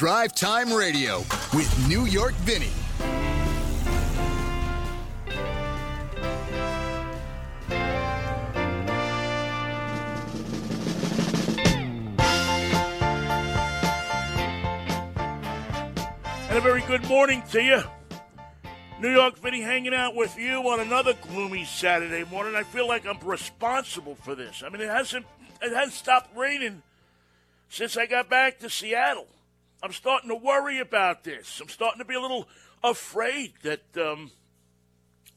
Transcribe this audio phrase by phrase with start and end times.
[0.00, 1.18] Drive Time Radio
[1.52, 2.72] with New York Vinnie.
[16.48, 17.82] And a very good morning to you.
[19.00, 22.56] New York Vinnie hanging out with you on another gloomy Saturday morning.
[22.56, 24.62] I feel like I'm responsible for this.
[24.64, 25.26] I mean, it hasn't
[25.60, 26.82] it hasn't stopped raining
[27.68, 29.26] since I got back to Seattle.
[29.82, 31.58] I'm starting to worry about this.
[31.60, 32.46] I'm starting to be a little
[32.84, 34.30] afraid that um,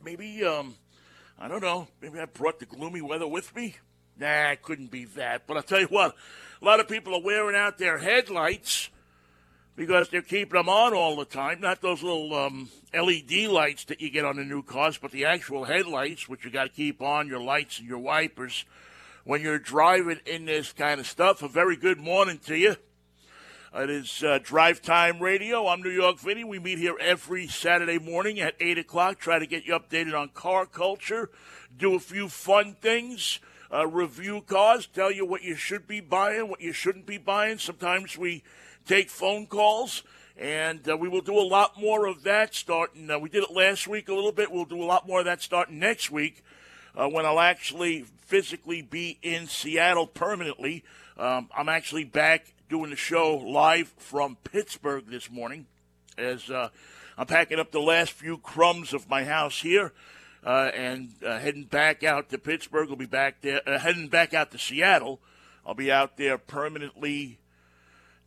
[0.03, 0.75] maybe um,
[1.39, 1.87] I don't know.
[2.01, 3.75] Maybe I brought the gloomy weather with me.
[4.19, 5.47] Nah, it couldn't be that.
[5.47, 6.15] But I'll tell you what,
[6.61, 8.89] a lot of people are wearing out their headlights
[9.77, 11.61] because they're keeping them on all the time.
[11.61, 15.25] Not those little um, LED lights that you get on the new cars, but the
[15.25, 18.65] actual headlights, which you got to keep on, your lights and your wipers.
[19.23, 22.75] When you're driving in this kind of stuff, a very good morning to you.
[23.75, 25.65] It is uh, Drive Time Radio.
[25.65, 26.43] I'm New York Vinnie.
[26.43, 30.29] We meet here every Saturday morning at 8 o'clock, try to get you updated on
[30.29, 31.31] car culture,
[31.75, 33.39] do a few fun things,
[33.73, 37.57] uh, review cars, tell you what you should be buying, what you shouldn't be buying.
[37.57, 38.43] Sometimes we
[38.85, 40.03] take phone calls,
[40.37, 43.09] and uh, we will do a lot more of that starting.
[43.09, 44.51] Uh, we did it last week a little bit.
[44.51, 46.43] We'll do a lot more of that starting next week
[46.95, 50.83] uh, when I'll actually physically be in Seattle permanently.
[51.17, 55.67] Um, I'm actually back doing the show live from Pittsburgh this morning
[56.17, 56.69] as uh,
[57.17, 59.93] I'm packing up the last few crumbs of my house here.
[60.45, 62.89] Uh, and uh, heading back out to Pittsburgh.
[62.89, 63.61] I'll be back there.
[63.65, 65.21] heading back out to Seattle.
[65.65, 67.39] I'll be out there permanently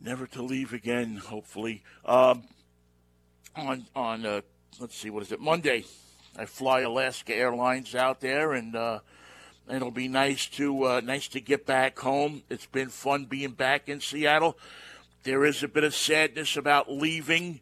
[0.00, 1.16] never to leave again.
[1.16, 2.44] Hopefully, um,
[3.54, 4.40] on on uh,
[4.80, 5.40] let's see, what is it?
[5.40, 5.84] Monday,
[6.38, 9.00] I fly Alaska Airlines out there, and uh,
[9.70, 12.42] it'll be nice to uh, nice to get back home.
[12.50, 14.56] It's been fun being back in Seattle.
[15.22, 17.60] There is a bit of sadness about leaving.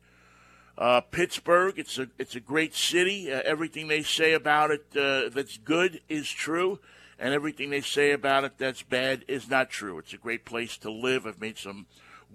[0.76, 3.32] Uh, Pittsburgh, it's a it's a great city.
[3.32, 6.80] Uh, everything they say about it uh, that's good is true,
[7.18, 9.98] and everything they say about it that's bad is not true.
[9.98, 11.26] It's a great place to live.
[11.26, 11.86] I've made some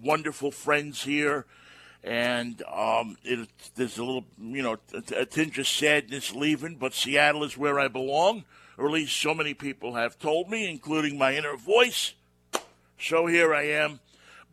[0.02, 1.46] wonderful friends here,
[2.04, 6.94] and um, it, there's a little, you know, a, a tinge of sadness leaving, but
[6.94, 8.46] Seattle is where I belong,
[8.80, 12.14] or at least so many people have told me, including my inner voice.
[12.98, 14.00] So here I am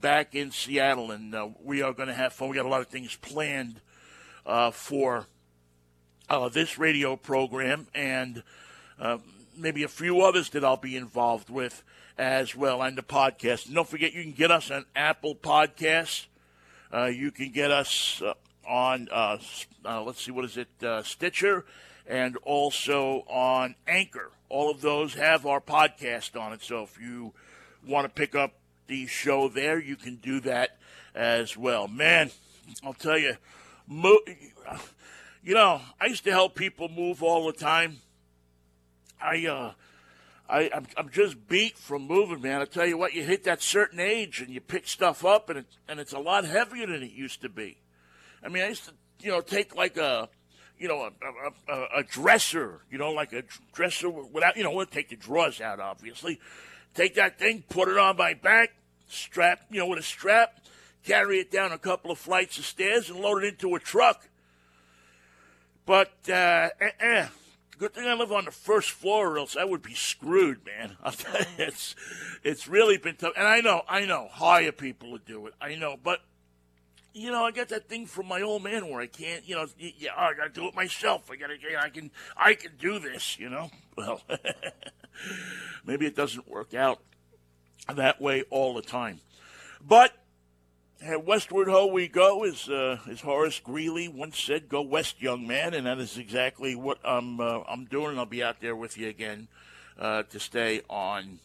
[0.01, 2.49] back in Seattle, and uh, we are going to have fun.
[2.49, 3.81] We got a lot of things planned
[4.45, 5.27] uh, for
[6.29, 8.43] uh, this radio program, and
[9.01, 9.19] uh,
[9.57, 11.85] maybe a few others that I'll be involved with
[12.19, 13.67] as well and the podcast.
[13.67, 16.27] And don't forget, you can get us on Apple Podcasts.
[16.93, 18.35] Uh, you can get us uh,
[18.69, 19.09] on,
[19.85, 20.69] let's see, what is it,
[21.05, 21.65] Stitcher,
[22.07, 24.31] and also on Anchor.
[24.49, 26.63] All of those have our podcast on it.
[26.63, 27.33] So if you
[27.87, 28.55] want to pick up
[28.87, 30.79] the show there, you can do that
[31.15, 31.89] as well.
[31.89, 32.31] Man,
[32.85, 33.35] I'll tell you,
[33.87, 34.21] mo-
[35.43, 37.99] you know, I used to help people move all the time.
[39.21, 39.73] I, uh,
[40.49, 42.61] I, I'm, I'm just beat from moving, man.
[42.61, 45.61] I tell you what, you hit that certain age and you pick stuff up, and
[45.61, 47.79] it, and it's a lot heavier than it used to be.
[48.45, 50.29] I mean, I used to, you know, take like a,
[50.79, 51.11] you know,
[51.69, 53.43] a, a, a dresser, you know, like a
[53.73, 56.41] dresser without, you know, we'll take the drawers out, obviously.
[56.95, 58.71] Take that thing, put it on my back,
[59.09, 60.61] strap, you know, with a strap,
[61.05, 64.29] carry it down a couple of flights of stairs, and load it into a truck.
[65.85, 67.27] But, uh, eh, eh
[67.79, 70.97] Good thing I live on the first floor, or else I would be screwed, man.
[71.59, 71.95] It's
[72.43, 73.35] it's really been tough.
[73.37, 75.55] And I know, I know, hire people to do it.
[75.61, 76.21] I know, but
[77.17, 79.67] you know, I got that thing from my old man where I can't, you know,
[79.79, 81.31] yeah, I got to do it myself.
[81.31, 83.71] I got to, I can, I can do this, you know.
[83.97, 84.21] Well,
[85.87, 87.01] maybe it doesn't work out
[87.89, 89.21] that way all the time,
[89.81, 90.13] but
[91.25, 95.73] westward ho we go, as uh, as Horace Greeley once said, "Go west, young man,"
[95.73, 98.19] and that is exactly what I'm uh, I'm doing.
[98.19, 99.49] I'll be out there with you again
[99.99, 101.39] uh, to stay on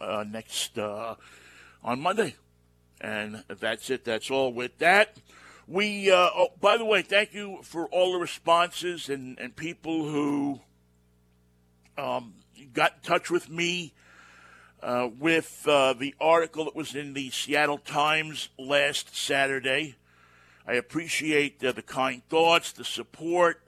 [0.00, 1.16] uh, next uh,
[1.82, 2.36] on Monday,
[3.00, 4.04] and that's it.
[4.04, 4.52] That's all.
[4.52, 5.16] With that,
[5.66, 6.10] we.
[6.10, 10.60] Uh, oh, by the way, thank you for all the responses and and people who
[11.96, 12.34] um,
[12.72, 13.92] got in touch with me
[14.82, 19.96] uh, with uh, the article that was in the Seattle Times last Saturday.
[20.66, 23.62] I appreciate uh, the kind thoughts, the support,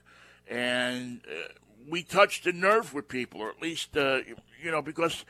[0.48, 1.52] and uh,
[1.88, 4.20] we touched a nerve with people, or at least, uh,
[4.62, 5.24] you know, because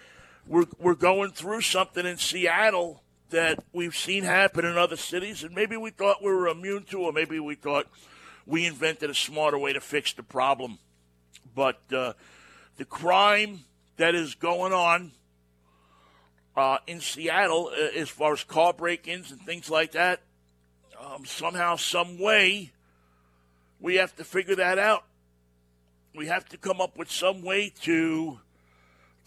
[0.47, 3.03] we're, we're going through something in Seattle
[3.33, 7.01] that we've seen happen in other cities, and maybe we thought we were immune to,
[7.01, 7.87] or maybe we thought
[8.47, 10.79] we invented a smarter way to fix the problem.
[11.55, 12.15] But uh,
[12.77, 13.65] the crime
[13.97, 15.13] that is going on
[16.57, 20.21] uh, in Seattle uh, as far as car break ins and things like that.
[21.03, 22.73] um, somehow, some way,
[23.81, 25.05] we have to figure that out.
[26.15, 28.39] We have to come up with some way to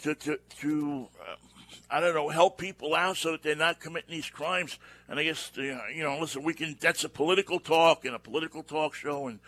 [0.03, 1.35] to to, to uh,
[1.89, 4.77] I don't know help people out so that they're not committing these crimes.
[5.07, 6.75] And I guess you know, listen, we can.
[6.79, 9.39] That's a political talk and a political talk show and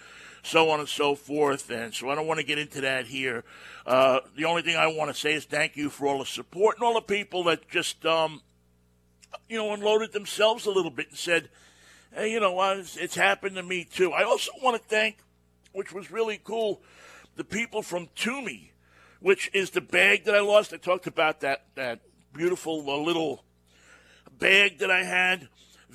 [0.43, 1.69] so on and so forth.
[1.69, 3.43] And so I don't want to get into that here.
[3.85, 6.77] Uh, the only thing I want to say is thank you for all the support
[6.77, 8.41] and all the people that just um,
[9.49, 11.49] you know unloaded themselves a little bit and said
[12.13, 12.59] hey, you know?
[12.71, 14.11] It's, it's happened to me too.
[14.11, 15.17] I also want to thank,
[15.73, 16.81] which was really cool,
[17.35, 18.69] the people from Tumi
[19.19, 20.73] which is the bag that I lost.
[20.73, 22.01] I talked about that that
[22.33, 23.43] beautiful little
[24.39, 25.47] bag that I had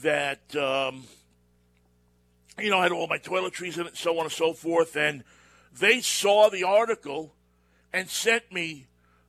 [0.03, 1.05] that um,
[2.59, 4.97] you know had all my toiletries in it, so on and so forth.
[4.97, 5.25] And
[5.79, 7.35] they saw the article
[7.93, 8.87] and sent me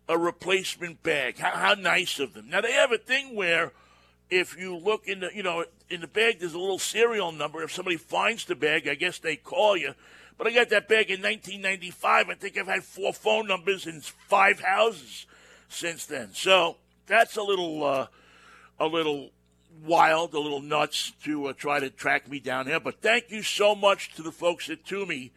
[0.08, 1.38] a replacement bag.
[1.38, 2.50] How, how nice of them!
[2.50, 3.72] Now they have a thing where
[4.30, 7.62] if you look in the you know in the bag there's a little serial number
[7.62, 9.94] if somebody finds the bag i guess they call you
[10.38, 14.02] but i got that bag in 1995 i think i've had four phone numbers in
[14.02, 15.26] five houses
[15.70, 16.78] since then so
[17.08, 18.08] that's a little uh,
[18.80, 19.32] a little
[19.86, 23.42] wild a little nuts to uh, try to track me down here but thank you
[23.42, 25.32] so much to the folks at Tumi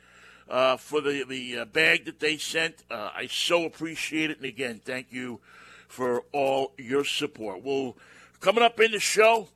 [0.48, 2.84] uh, for the the uh, bag that they sent.
[2.90, 5.40] Uh, i so appreciate it and again thank you
[5.88, 7.62] for all your support.
[7.62, 7.96] We'll
[8.40, 9.48] Coming up in the show,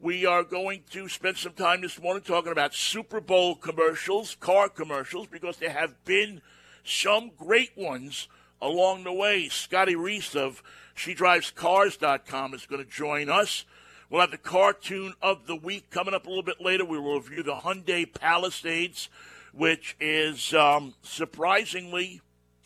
[0.00, 4.68] we are going to spend some time this morning talking about Super Bowl commercials, car
[4.68, 6.40] commercials, because there have been
[6.84, 8.26] some great ones
[8.60, 9.48] along the way.
[9.48, 10.62] Scotty Reiss of
[10.96, 13.64] SheDrivesCars.com is going to join us.
[14.10, 16.84] We'll have the cartoon of the week coming up a little bit later.
[16.84, 19.08] We will review the Hyundai Palisades,
[19.52, 22.22] which is um, surprisingly,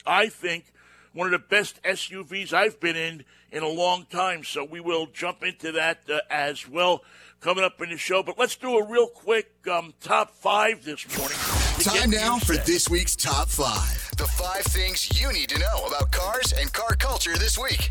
[0.06, 0.72] I think,
[1.12, 4.44] one of the best SUVs I've been in in a long time.
[4.44, 7.02] So we will jump into that uh, as well
[7.40, 8.22] coming up in the show.
[8.22, 11.36] But let's do a real quick um, top five this morning.
[11.80, 14.01] Time now for this week's top five.
[14.22, 17.90] The five things you need to know about cars and car culture this week.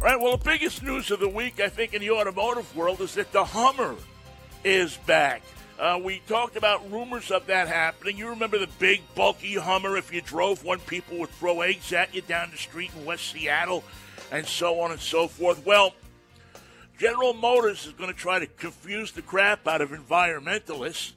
[0.00, 3.00] All right, well, the biggest news of the week, I think, in the automotive world
[3.00, 3.96] is that the Hummer
[4.62, 5.42] is back.
[5.76, 8.16] Uh, we talked about rumors of that happening.
[8.16, 9.96] You remember the big, bulky Hummer?
[9.96, 13.32] If you drove one, people would throw eggs at you down the street in West
[13.32, 13.82] Seattle,
[14.30, 15.66] and so on and so forth.
[15.66, 15.94] Well,
[16.96, 21.14] General Motors is going to try to confuse the crap out of environmentalists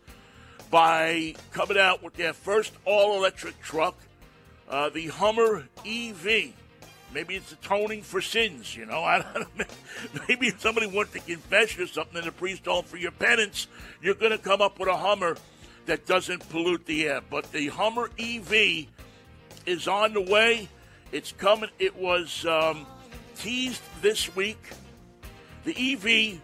[0.70, 3.98] by coming out with their first all electric truck,
[4.70, 6.54] uh, the Hummer EV.
[7.12, 9.04] Maybe it's atoning for sins, you know.
[9.04, 9.66] I don't know.
[10.28, 13.68] Maybe if somebody wants to confess you something and the priest told for your penance,
[14.02, 15.38] you're going to come up with a Hummer
[15.88, 17.22] that doesn't pollute the air.
[17.28, 18.86] But the Hummer EV
[19.66, 20.70] is on the way.
[21.12, 21.70] It's coming.
[21.80, 22.86] It was um,
[23.36, 24.62] teased this week.
[25.64, 26.40] The EV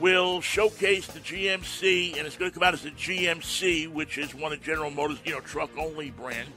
[0.00, 4.34] will showcase the GMC, and it's going to come out as the GMC, which is
[4.34, 6.48] one of General Motors, you know, truck only brand.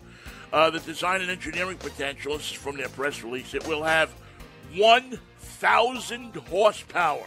[0.52, 4.10] Uh, the design and engineering potential, this is from their press release, it will have
[4.76, 7.26] 1,000 horsepower,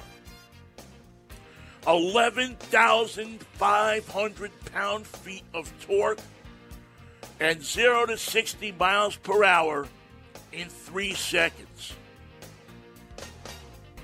[1.86, 6.18] 11,500 pound feet of torque,
[7.38, 9.86] and 0 to 60 miles per hour
[10.52, 11.92] in three seconds.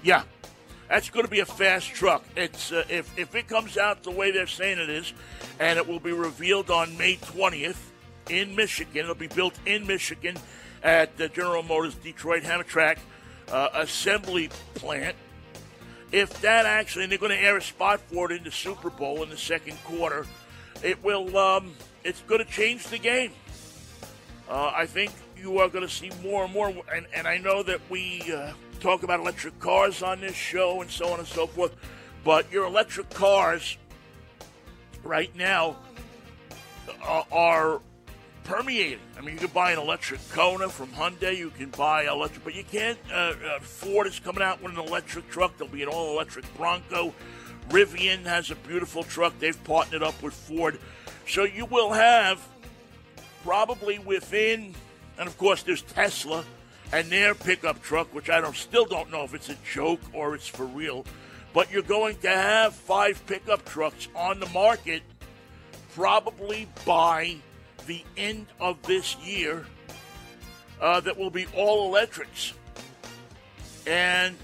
[0.02, 0.24] Yeah,
[0.92, 2.22] that's going to be a fast truck.
[2.36, 5.14] It's uh, if if it comes out the way they're saying it is,
[5.58, 7.78] and it will be revealed on May 20th
[8.28, 9.04] in Michigan.
[9.04, 10.36] It'll be built in Michigan
[10.82, 12.98] at the General Motors Detroit Hamtramck
[13.50, 15.16] uh, assembly plant.
[16.12, 18.90] If that actually, and they're going to air a spot for it in the Super
[18.90, 20.26] Bowl in the second quarter,
[20.82, 21.34] it will.
[21.38, 23.32] Um, it's going to change the game.
[24.46, 27.62] Uh, I think you are going to see more and more, and, and I know
[27.62, 31.46] that we uh, talk about electric cars on this show and so on and so
[31.46, 31.74] forth,
[32.24, 33.78] but your electric cars
[35.04, 35.76] right now
[37.06, 37.80] uh, are
[38.44, 38.98] permeating.
[39.16, 41.36] I mean, you can buy an electric Kona from Hyundai.
[41.36, 42.98] You can buy electric, but you can't.
[43.10, 45.56] Uh, uh, Ford is coming out with an electric truck.
[45.56, 47.14] There'll be an all-electric Bronco.
[47.70, 49.38] Rivian has a beautiful truck.
[49.38, 50.80] They've partnered up with Ford,
[51.28, 52.46] so you will have
[53.44, 54.74] probably within,
[55.18, 56.44] and of course, there's Tesla
[56.92, 60.34] and their pickup truck, which I don't still don't know if it's a joke or
[60.34, 61.04] it's for real.
[61.54, 65.02] But you're going to have five pickup trucks on the market
[65.94, 67.36] probably by
[67.86, 69.66] the end of this year
[70.80, 72.54] uh, that will be all electrics,
[73.86, 74.36] and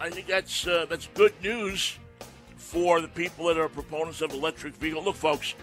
[0.00, 1.98] I think that's uh, that's good news
[2.56, 5.02] for the people that are proponents of electric vehicle.
[5.02, 5.54] Look, folks,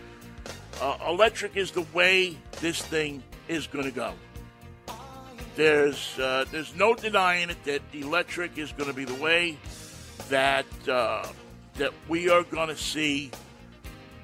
[0.81, 4.13] uh, electric is the way this thing is going to go.
[5.55, 9.57] There's uh, there's no denying it that electric is going to be the way
[10.29, 11.27] that uh,
[11.75, 13.29] that we are going to see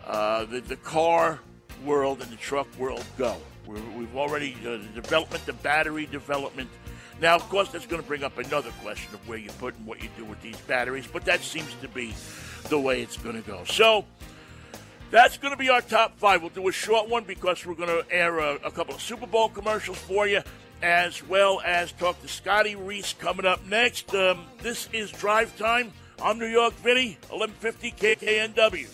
[0.07, 1.39] uh, the, the car
[1.85, 3.37] world and the truck world go.
[3.67, 6.69] we have already uh, the development, the battery development.
[7.21, 9.85] Now, of course, that's going to bring up another question of where you put and
[9.85, 12.13] what you do with these batteries, but that seems to be
[12.69, 13.63] the way it's going to go.
[13.65, 14.05] So
[15.11, 16.41] that's going to be our top five.
[16.41, 19.27] We'll do a short one because we're going to air a, a couple of Super
[19.27, 20.41] Bowl commercials for you,
[20.81, 24.13] as well as talk to Scotty Reiss coming up next.
[24.13, 25.91] Um, this is Drive Time.
[26.21, 28.89] I'm New York Vinnie, 1150 KKNW.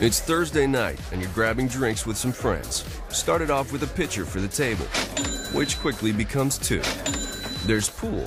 [0.00, 2.84] It's Thursday night, and you're grabbing drinks with some friends.
[3.10, 4.86] Started off with a pitcher for the table,
[5.56, 6.82] which quickly becomes two.
[7.66, 8.26] There's pool.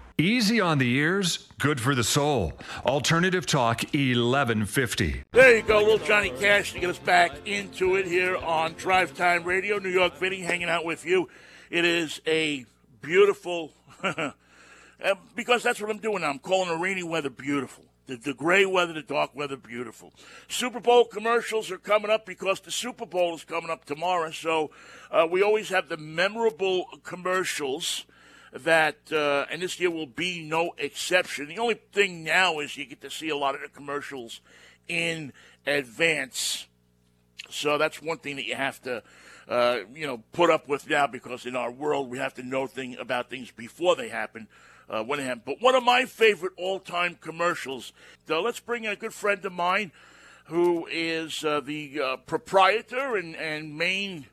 [0.17, 2.53] Easy on the ears, good for the soul.
[2.85, 5.23] Alternative Talk 1150.
[5.31, 9.15] There you go, little Johnny Cash to get us back into it here on Drive
[9.15, 9.79] Time Radio.
[9.79, 11.29] New York Vinnie hanging out with you.
[11.69, 12.65] It is a
[13.01, 13.71] beautiful,
[15.35, 16.29] because that's what I'm doing now.
[16.29, 17.85] I'm calling the rainy weather beautiful.
[18.07, 20.13] The, the gray weather, the dark weather, beautiful.
[20.49, 24.31] Super Bowl commercials are coming up because the Super Bowl is coming up tomorrow.
[24.31, 24.71] So
[25.09, 28.05] uh, we always have the memorable commercials
[28.51, 31.47] that, uh, and this year will be no exception.
[31.47, 34.41] The only thing now is you get to see a lot of the commercials
[34.87, 35.33] in
[35.65, 36.67] advance.
[37.49, 39.03] So that's one thing that you have to,
[39.47, 42.67] uh, you know, put up with now because in our world we have to know
[42.67, 44.47] thing about things before they happen
[44.91, 45.41] uh, Winningham.
[45.43, 47.93] But one of my favorite all-time commercials.
[48.27, 49.91] Let's bring in a good friend of mine,
[50.45, 54.27] who is uh, the uh, proprietor and, and main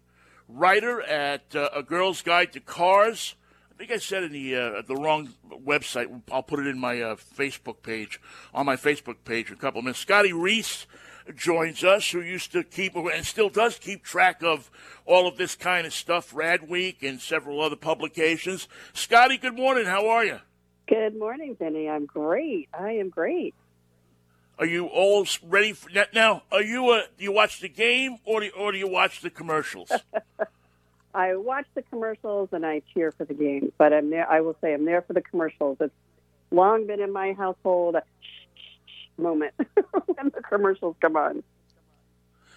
[0.48, 3.34] writer at uh, A Girl's Guide to Cars.
[3.78, 6.22] I think I said in the uh, the wrong website.
[6.32, 8.20] I'll put it in my Facebook page
[8.52, 10.00] on my Facebook page in a couple of minutes.
[10.00, 10.88] Scotty Reiss
[11.36, 14.68] joins us, who used to keep and still does keep track of
[15.06, 18.66] all of this kind of stuff, Rad Week and several other publications.
[18.94, 19.86] Scotty, good morning.
[19.86, 20.40] How are you?
[20.88, 21.88] Good morning, Benny.
[21.88, 22.68] I'm great.
[22.76, 23.54] I am great.
[24.58, 26.42] Are you all ready for that now?
[26.50, 29.30] Are you a, do you watch the game or do, or do you watch the
[29.30, 29.92] commercials?
[31.18, 34.30] I watch the commercials and I cheer for the game, but I'm there.
[34.30, 35.76] I will say I'm there for the commercials.
[35.80, 35.92] It's
[36.50, 38.02] long been in my household a
[39.20, 39.52] moment
[40.06, 41.42] when the commercials come on.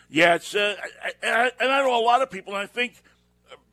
[0.10, 0.76] Yeah, it's uh,
[1.24, 3.02] and I, and I know a lot of people, and I think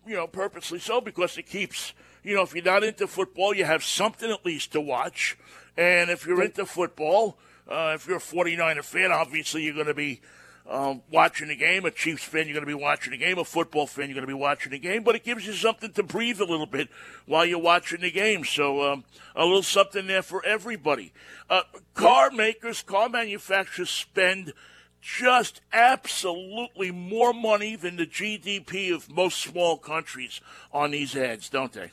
[0.07, 1.92] you know purposely so because it keeps
[2.23, 5.38] you know, if you're not into football, you have something at least to watch.
[5.76, 9.95] And if you're into football, uh, if you're a 49er fan, obviously you're going to
[9.95, 10.21] be
[10.69, 11.85] um, watching the game.
[11.85, 13.39] A Chiefs fan, you're going to be watching the game.
[13.39, 15.03] A football fan, you're going to be watching the game.
[15.03, 16.89] But it gives you something to breathe a little bit
[17.27, 18.45] while you're watching the game.
[18.45, 21.13] So um, a little something there for everybody.
[21.49, 21.63] Uh,
[21.95, 24.53] car makers, car manufacturers spend
[25.01, 30.41] just absolutely more money than the GDP of most small countries
[30.73, 31.91] on these ads, don't they?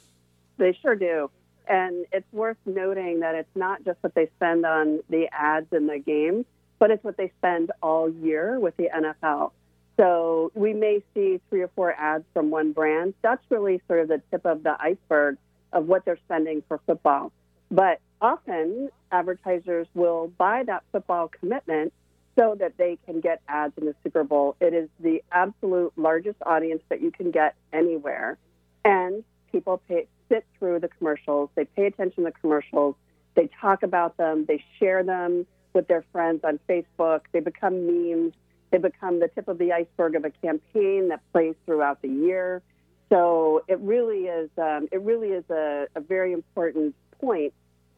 [0.58, 1.29] They sure do.
[1.67, 5.88] And it's worth noting that it's not just what they spend on the ads in
[5.88, 6.46] the games,
[6.79, 9.51] but it's what they spend all year with the NFL.
[9.98, 13.13] So we may see three or four ads from one brand.
[13.22, 15.38] That's really sort of the tip of the iceberg
[15.72, 17.32] of what they're spending for football.
[17.72, 21.94] But often advertisers will buy that football commitment
[22.38, 24.55] so that they can get ads in the Super Bowl.
[24.60, 28.38] It is the absolute largest audience that you can get anywhere.
[28.84, 32.96] And people pay, sit through the commercials, they pay attention to the commercials,
[33.36, 38.34] they talk about them, they share them with their friends on Facebook, they become memes,
[38.72, 42.62] they become the tip of the iceberg of a campaign that plays throughout the year.
[43.10, 47.53] So it really is um, it really is a, a very important point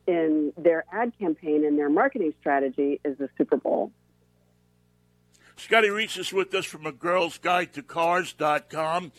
[0.06, 3.92] in their ad campaign and their marketing strategy is the Super Bowl.
[5.56, 9.12] Scotty Reiss is with us from a girl's guide to cars.com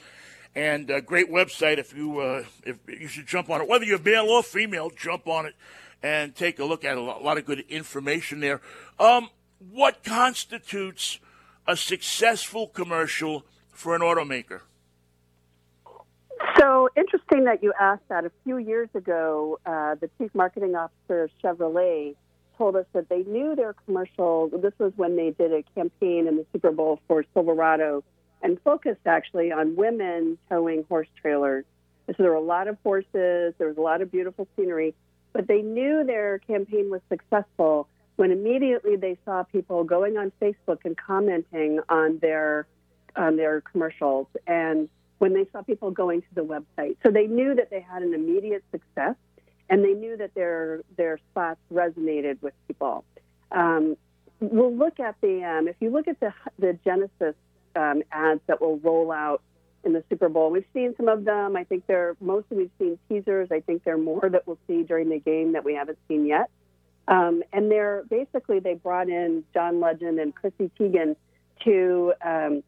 [0.55, 1.79] and a great website.
[1.79, 5.27] If you uh, if you should jump on it, whether you're male or female, jump
[5.27, 5.55] on it
[6.03, 6.97] and take a look at.
[6.97, 8.61] A lot of good information there.
[8.99, 11.19] Um, what constitutes
[11.67, 14.61] a successful commercial for an automaker?
[16.59, 18.25] So interesting that you asked that.
[18.25, 22.15] A few years ago, uh, the chief marketing officer of Chevrolet
[22.57, 24.49] told us that they knew their commercial.
[24.49, 28.03] This was when they did a campaign in the Super Bowl for Silverado
[28.43, 31.65] and focused actually on women towing horse trailers.
[32.09, 34.95] So there were a lot of horses, there was a lot of beautiful scenery,
[35.33, 40.79] but they knew their campaign was successful when immediately they saw people going on Facebook
[40.85, 42.67] and commenting on their
[43.17, 46.97] on their commercials and when they saw people going to the website.
[47.05, 49.17] So they knew that they had an immediate success
[49.69, 53.05] and they knew that their their spots resonated with people.
[53.53, 53.97] Um,
[54.41, 57.35] we'll look at the um, if you look at the the Genesis
[57.77, 59.43] um, ads that will roll out
[59.89, 60.51] in the Super Bowl.
[60.51, 61.57] We've seen some of them.
[61.57, 63.49] I think they're mostly we've seen teasers.
[63.51, 66.27] I think there are more that we'll see during the game that we haven't seen
[66.27, 66.51] yet.
[67.09, 71.17] Um, and they're basically they brought in John Legend and Chrissy Teigen
[71.65, 72.63] to um,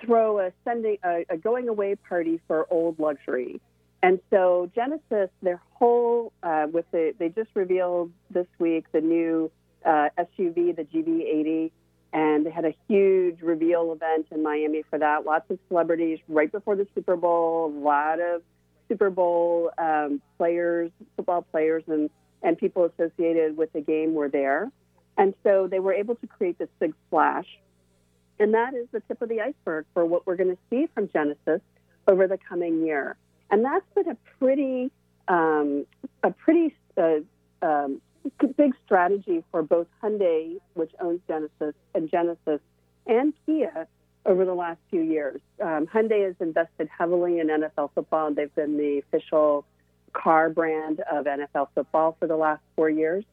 [0.00, 3.60] throw a sending a, a going away party for old luxury.
[4.02, 9.50] And so Genesis, their whole uh, with the they just revealed this week the new
[9.84, 11.70] uh, SUV, the GV80,
[12.14, 15.26] and they had a huge reveal event in Miami for that.
[15.26, 17.66] Lots of celebrities right before the Super Bowl.
[17.66, 18.40] A lot of
[18.88, 22.08] Super Bowl um, players, football players, and
[22.42, 24.70] and people associated with the game were there.
[25.18, 27.46] And so they were able to create this big splash.
[28.38, 31.08] And that is the tip of the iceberg for what we're going to see from
[31.12, 31.60] Genesis
[32.08, 33.16] over the coming year
[33.54, 34.90] and that's been a pretty
[35.28, 35.86] um,
[36.22, 37.20] a pretty uh,
[37.62, 38.00] um,
[38.56, 42.60] big strategy for both Hyundai, which owns Genesis, and Genesis
[43.06, 43.86] and Kia
[44.26, 45.40] over the last few years.
[45.60, 49.64] Um, Hyundai has invested heavily in NFL football, and they've been the official
[50.12, 53.24] car brand of NFL football for the last four years.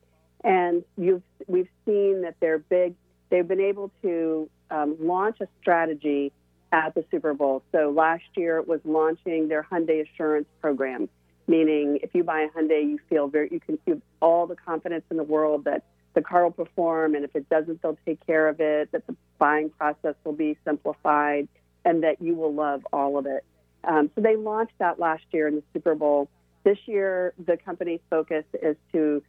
[0.43, 2.95] And you've, we've seen that they're big.
[3.29, 6.31] They've been able to um, launch a strategy
[6.71, 7.63] at the Super Bowl.
[7.71, 11.10] So last year it was launching their Hyundai Assurance program,
[11.51, 15.03] meaning if you buy a Hyundai, you feel very you can feel all the confidence
[15.11, 15.83] in the world that
[16.13, 18.91] the car will perform, and if it doesn't, they'll take care of it.
[18.91, 21.47] That the buying process will be simplified,
[21.85, 23.43] and that you will love all of it.
[23.83, 26.29] Um, so they launched that last year in the Super Bowl.
[26.63, 29.23] This year, the company's focus is to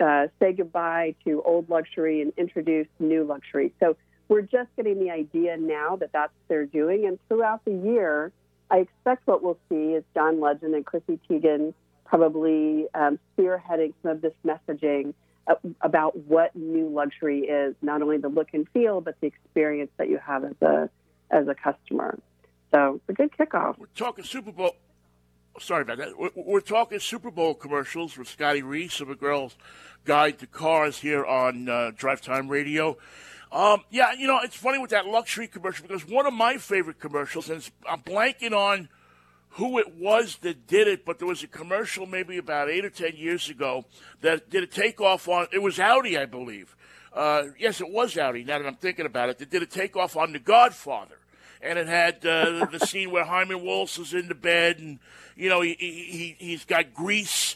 [0.00, 3.72] uh, say goodbye to old luxury and introduce new luxury.
[3.80, 3.96] So
[4.28, 7.06] we're just getting the idea now that that's what they're doing.
[7.06, 8.32] And throughout the year,
[8.70, 11.74] I expect what we'll see is John Legend and Chrissy Teigen
[12.04, 15.14] probably um, spearheading some of this messaging
[15.80, 20.08] about what new luxury is, not only the look and feel, but the experience that
[20.08, 20.88] you have as a
[21.30, 22.18] as a customer.
[22.72, 23.78] So a good kickoff.
[23.78, 24.76] We're talking Super Bowl.
[25.60, 26.18] Sorry about that.
[26.18, 29.56] We're, we're talking Super Bowl commercials with Scotty Reiss of a Girl's
[30.04, 32.96] Guide to Cars here on uh, Drive Time Radio.
[33.54, 36.98] Um, yeah, you know, it's funny with that luxury commercial because one of my favorite
[36.98, 38.88] commercials, and I'm blanking on
[39.50, 42.90] who it was that did it, but there was a commercial maybe about eight or
[42.90, 43.84] ten years ago
[44.22, 45.46] that did a takeoff on.
[45.52, 46.74] It was Audi, I believe.
[47.12, 48.42] Uh, yes, it was Audi.
[48.42, 51.20] Now that I'm thinking about it, they did a takeoff on The Godfather,
[51.62, 54.98] and it had uh, the scene where Hyman Walsh is in the bed, and
[55.36, 57.54] you know he, he he's got grease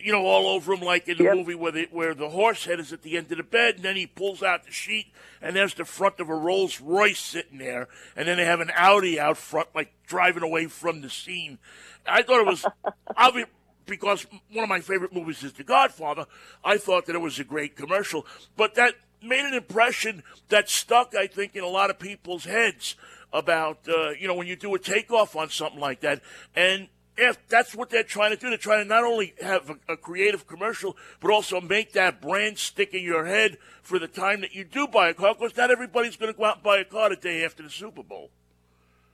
[0.00, 1.36] you know, all over him, like in the yep.
[1.36, 3.84] movie where the, where the horse head is at the end of the bed, and
[3.84, 5.06] then he pulls out the sheet,
[5.42, 8.70] and there's the front of a Rolls Royce sitting there, and then they have an
[8.74, 11.58] Audi out front, like driving away from the scene.
[12.06, 12.64] I thought it was
[13.16, 13.48] obvious
[13.86, 16.26] because one of my favorite movies is The Godfather.
[16.64, 18.24] I thought that it was a great commercial,
[18.56, 22.96] but that made an impression that stuck, I think, in a lot of people's heads
[23.32, 26.20] about uh, you know when you do a takeoff on something like that,
[26.54, 26.88] and
[27.20, 28.48] if that's what they're trying to do.
[28.48, 32.58] They're trying to not only have a, a, creative commercial, but also make that brand
[32.58, 35.34] stick in your head for the time that you do buy a car.
[35.34, 37.70] Because not everybody's going to go out and buy a car the day after the
[37.70, 38.30] Super Bowl.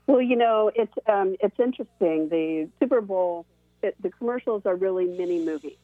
[0.06, 2.28] Well, you know, it's um, it's interesting.
[2.28, 3.44] The Super Bowl,
[3.82, 5.78] it, the commercials are really mini movies,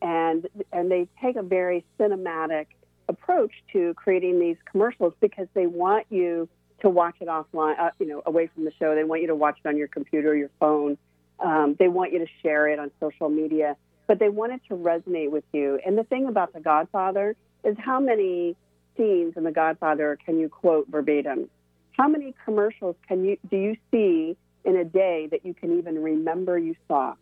[0.00, 2.66] and and they take a very cinematic
[3.08, 6.48] approach to creating these commercials because they want you
[6.80, 8.94] to watch it offline, uh, you know, away from the show.
[8.94, 10.96] They want you to watch it on your computer, your phone
[11.40, 14.74] um, they want you to share it on social media, but they want it to
[14.74, 15.78] resonate with you.
[15.84, 18.56] And the thing about The Godfather is how many
[18.96, 21.50] scenes in The Godfather can you quote verbatim?
[21.92, 26.02] How many commercials can you do you see in a day that you can even
[26.02, 27.14] remember you saw?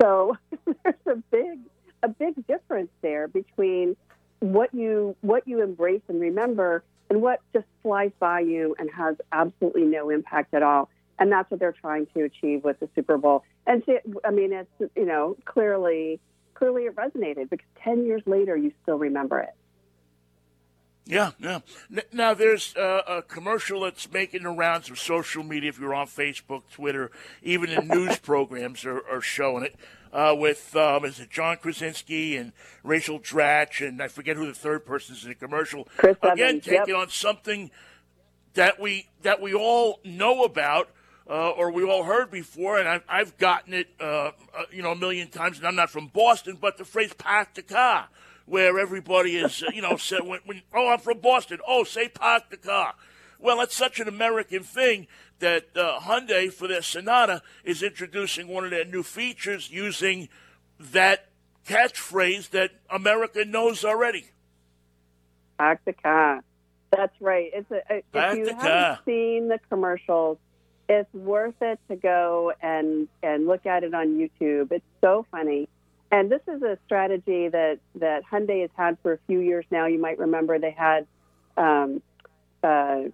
[0.00, 0.36] So
[0.84, 1.58] there's a big
[2.02, 3.96] a big difference there between
[4.40, 9.16] what you what you embrace and remember and what just flies by you and has
[9.30, 13.18] absolutely no impact at all and that's what they're trying to achieve with the Super
[13.18, 13.44] Bowl.
[13.66, 16.20] And to, I mean, it's you know clearly
[16.54, 19.54] clearly it resonated because ten years later you still remember it.
[21.04, 21.60] Yeah, yeah.
[22.12, 25.70] Now there's uh, a commercial that's making the rounds of social media.
[25.70, 27.10] If you're on Facebook, Twitter,
[27.42, 29.74] even in news programs are, are showing it.
[30.12, 32.52] Uh, with um, is it John Krasinski and
[32.84, 35.88] Rachel Dratch and I forget who the third person is in the commercial.
[35.96, 36.96] Chris Again, Evans, taking yep.
[36.96, 37.70] on something
[38.54, 40.90] that we that we all know about.
[41.28, 44.30] Uh, or we all heard before, and I've, I've gotten it, uh, uh,
[44.72, 45.58] you know, a million times.
[45.58, 48.08] And I'm not from Boston, but the phrase "park the car,"
[48.44, 52.08] where everybody is, uh, you know, said, when, when, "Oh, I'm from Boston." Oh, say
[52.08, 52.94] "park the car."
[53.38, 55.06] Well, it's such an American thing
[55.40, 60.28] that uh, Hyundai, for their Sonata, is introducing one of their new features using
[60.78, 61.28] that
[61.66, 64.30] catchphrase that America knows already.
[65.58, 66.42] Park the car.
[66.90, 67.50] That's right.
[67.54, 70.38] It's a, if you haven't seen the commercials,
[71.00, 74.72] it's worth it to go and and look at it on YouTube.
[74.72, 75.68] It's so funny.
[76.10, 79.86] And this is a strategy that that Hyundai has had for a few years now.
[79.86, 81.06] You might remember they had,
[81.56, 82.02] um,
[82.62, 83.04] uh,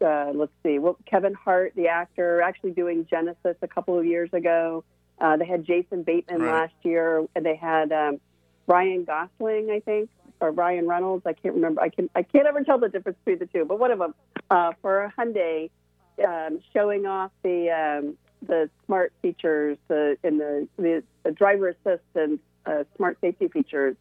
[0.00, 4.30] uh, let's see, well, Kevin Hart, the actor, actually doing Genesis a couple of years
[4.32, 4.84] ago.
[5.20, 6.52] Uh, they had Jason Bateman Right.
[6.62, 8.20] last year, and they had um,
[8.66, 11.26] Ryan Gosling, I think, or Ryan Reynolds.
[11.26, 11.80] I can't remember.
[11.80, 13.64] I can I can't ever tell the difference between the two.
[13.64, 14.14] But one of them
[14.50, 15.70] uh, for Hyundai,
[16.24, 22.04] um, showing off the um, the smart features, the in the the, the driver assist
[22.14, 23.96] and uh, smart safety features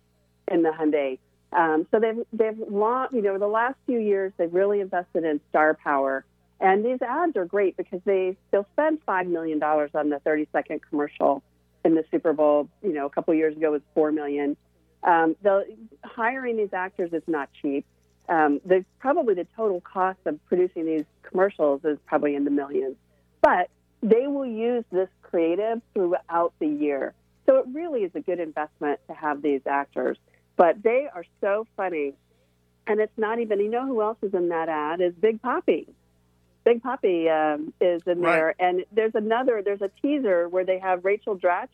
[0.50, 1.20] in the Hyundai.
[1.54, 5.40] Um, so they've they've long, you know the last few years they've really invested in
[5.50, 6.26] star power,
[6.60, 10.48] and these ads are great because they they'll spend five million dollars on the 30
[10.52, 11.42] second commercial
[11.86, 12.68] in the Super Bowl.
[12.84, 14.58] You know, a couple years ago was four million.
[15.04, 15.66] Um, the
[16.04, 17.86] hiring these actors is not cheap.
[18.30, 22.96] Um, the probably the total cost of producing these commercials is probably in the millions,
[23.42, 23.70] but
[24.02, 27.14] they will use this creative throughout the year.
[27.46, 30.18] So it really is a good investment to have these actors.
[30.58, 32.14] But they are so funny.
[32.86, 35.02] And it's not even, you know who else is in that ad?
[35.02, 35.88] Is Big Papi.
[36.64, 38.36] Big Papi um, is in Right.
[38.36, 38.56] there.
[38.60, 41.70] And there's another, there's a teaser where they have Rachel Dratch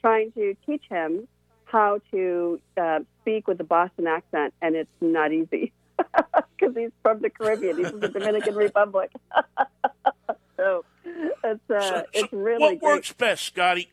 [0.00, 1.28] trying to teach him
[1.64, 4.54] how to uh, speak with a Boston accent.
[4.62, 5.72] And it's not easy
[6.58, 9.10] because he's from the Caribbean, he's from the Dominican Republic.
[10.56, 12.82] so it's, uh, So- it's really what great.
[12.82, 13.90] works best, Scotty?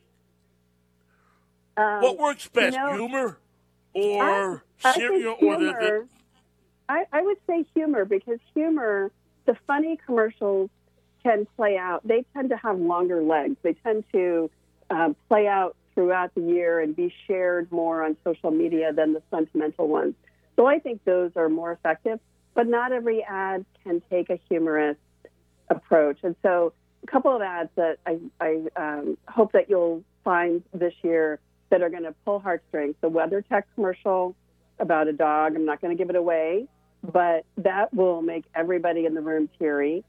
[1.76, 3.38] Um, What works best, know, humor
[3.94, 6.08] or I serial think or the, humor, the
[6.88, 9.12] I, I would say humor because humor,
[9.46, 10.70] the funny commercials
[11.22, 12.06] can play out.
[12.06, 13.56] They tend to have longer legs.
[13.62, 14.50] They tend to
[14.90, 19.22] um, play out throughout the year and be shared more on social media than the
[19.30, 20.14] sentimental ones.
[20.58, 22.18] So I think those are more effective.
[22.54, 24.96] But not every ad can take a humorous
[25.70, 26.18] approach.
[26.24, 26.72] And so
[27.04, 31.38] a couple of ads that I, I um, hope that you'll find this year
[31.70, 32.96] that are going to pull heartstrings.
[33.00, 34.34] The WeatherTech commercial
[34.80, 35.54] about a dog.
[35.54, 36.66] I'm not going to give it away,
[37.04, 40.02] but that will make everybody in the room teary.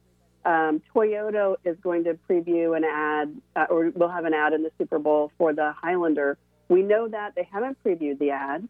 [0.45, 4.63] Um, Toyota is going to preview an ad, uh, or will have an ad in
[4.63, 6.37] the Super Bowl for the Highlander.
[6.67, 8.67] We know that they haven't previewed the ad.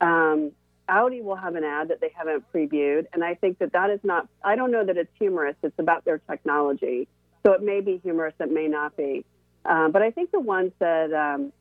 [0.00, 0.52] Um,
[0.88, 4.00] Audi will have an ad that they haven't previewed, and I think that that is
[4.04, 4.28] not.
[4.44, 5.56] I don't know that it's humorous.
[5.62, 7.08] It's about their technology,
[7.44, 8.34] so it may be humorous.
[8.38, 9.24] It may not be.
[9.64, 11.52] Um, but I think the ones that um,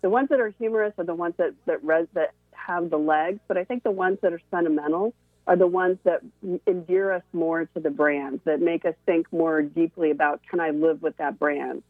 [0.00, 3.40] the ones that are humorous are the ones that that, res- that have the legs.
[3.46, 5.14] But I think the ones that are sentimental
[5.46, 6.22] are the ones that
[6.66, 10.70] endear us more to the brand, that make us think more deeply about can I
[10.70, 11.82] live with that brand.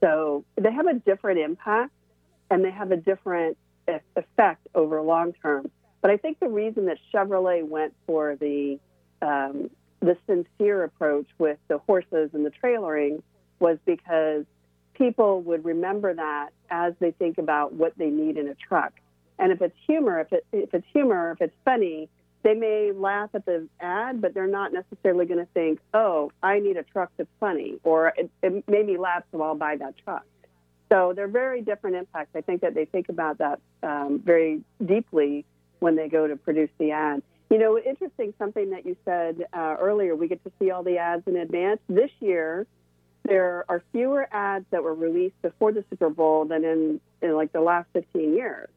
[0.00, 1.92] So they have a different impact,
[2.50, 3.56] and they have a different
[4.16, 5.70] effect over long term.
[6.00, 8.78] But I think the reason that Chevrolet went for the
[9.22, 13.22] um, the sincere approach with the horses and the trailering
[13.58, 14.44] was because
[14.94, 18.92] people would remember that as they think about what they need in a truck.
[19.38, 22.08] And if it's humor, if, it, if it's humor, if it's funny,
[22.42, 26.58] they may laugh at the ad, but they're not necessarily going to think, "Oh, I
[26.60, 29.94] need a truck that's funny," or "It, it made me laugh, so I'll buy that
[30.02, 30.24] truck."
[30.90, 32.34] So they're very different impacts.
[32.34, 35.44] I think that they think about that um, very deeply
[35.80, 37.22] when they go to produce the ad.
[37.50, 40.14] You know, interesting something that you said uh, earlier.
[40.14, 42.66] We get to see all the ads in advance this year.
[43.24, 47.52] There are fewer ads that were released before the Super Bowl than in, in like
[47.52, 48.68] the last 15 years.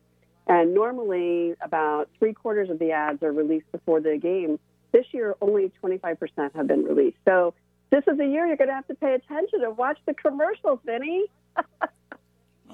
[0.48, 4.60] And normally, about three quarters of the ads are released before the game.
[4.92, 6.18] This year, only 25%
[6.56, 7.18] have been released.
[7.26, 7.54] So
[7.92, 10.80] this is a year you're going to have to pay attention and watch the commercials,
[10.86, 11.26] Vinnie.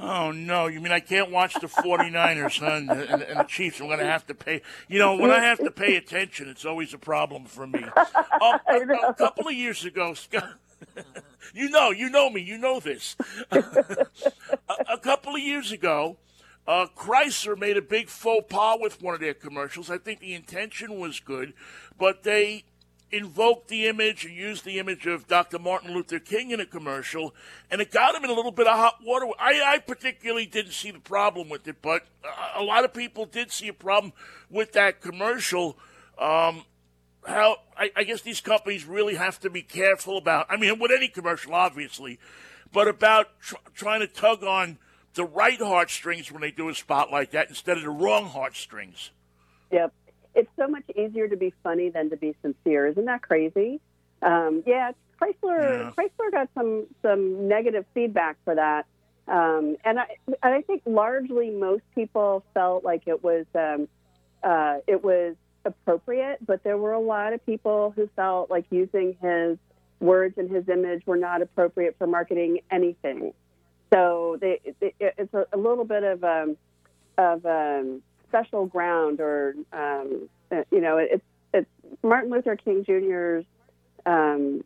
[0.02, 0.68] Oh no!
[0.68, 2.68] You mean I can't watch the 49ers, huh?
[2.76, 3.82] And, and, and the Chiefs?
[3.82, 4.62] I'm going to have to pay.
[4.88, 7.84] You know, when I have to pay attention, it's always a problem for me.
[8.42, 10.54] Um, a, a couple of years ago, Scott.
[11.54, 12.42] You know, you know me.
[12.42, 13.16] You know this.
[13.52, 14.06] a,
[14.88, 16.18] a couple of years ago,
[16.68, 19.90] Uh, Chrysler made a big faux pas with one of their commercials.
[19.90, 21.54] I think the intention was good,
[21.98, 22.64] but they
[23.12, 25.60] invoked the image and used the image of Dr.
[25.60, 27.34] Martin Luther King in a commercial,
[27.72, 29.26] and it got him in a little bit of hot water.
[29.40, 32.06] I, I particularly didn't see the problem with it, but
[32.56, 34.14] a lot of people did see a problem
[34.50, 35.78] with that commercial.
[36.18, 36.66] Um,
[37.26, 40.48] how I, I guess these companies really have to be careful about.
[40.50, 42.20] I mean, with any commercial, obviously,
[42.72, 44.78] but about tr- trying to tug on
[45.14, 49.12] the right heartstrings when they do a spot like that instead of the wrong heartstrings.
[49.72, 49.94] Yep.
[50.40, 52.88] It's so much easier to be funny than to be sincere.
[52.88, 53.82] Isn't that crazy?
[54.22, 55.34] Um, yeah, Chrysler.
[55.44, 55.92] Yeah.
[55.98, 58.86] Chrysler got some some negative feedback for that,
[59.28, 60.08] um, and I
[60.42, 63.90] I think largely most people felt like it was um,
[64.42, 69.18] uh, it was appropriate, but there were a lot of people who felt like using
[69.22, 69.58] his
[70.00, 73.34] words and his image were not appropriate for marketing anything.
[73.92, 76.58] So they, it, it's a, a, little bit of um,
[77.18, 81.70] of um, special ground, or um, uh, you know, it's it's
[82.04, 83.46] Martin Luther King Jr.'s.
[84.06, 84.64] Um,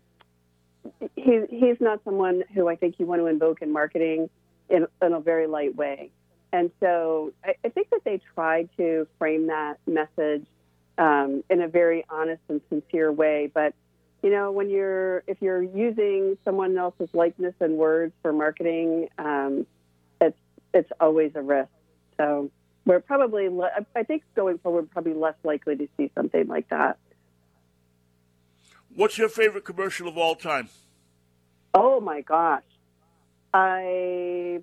[1.15, 4.29] he, he's not someone who I think you want to invoke in marketing
[4.69, 6.11] in, in a very light way.
[6.51, 10.45] And so I, I think that they tried to frame that message
[10.97, 13.49] um, in a very honest and sincere way.
[13.53, 13.73] But
[14.21, 19.65] you know, when you're if you're using someone else's likeness and words for marketing, um,
[20.21, 20.37] it's
[20.73, 21.69] it's always a risk.
[22.17, 22.49] So
[22.85, 26.97] we're probably le- I think going forward probably less likely to see something like that.
[28.95, 30.69] What's your favorite commercial of all time?
[31.73, 32.63] Oh my gosh,
[33.53, 34.61] I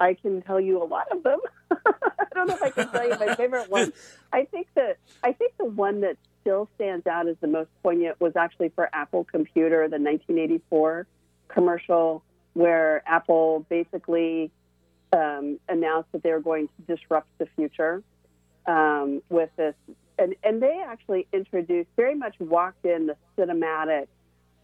[0.00, 1.40] I can tell you a lot of them.
[1.70, 3.92] I don't know if I can tell you my favorite one.
[4.32, 8.20] I think that I think the one that still stands out as the most poignant
[8.20, 11.06] was actually for Apple Computer, the 1984
[11.48, 12.22] commercial
[12.54, 14.50] where Apple basically
[15.14, 18.02] um, announced that they were going to disrupt the future
[18.66, 19.74] um, with this,
[20.18, 24.06] and and they actually introduced very much walked in the cinematic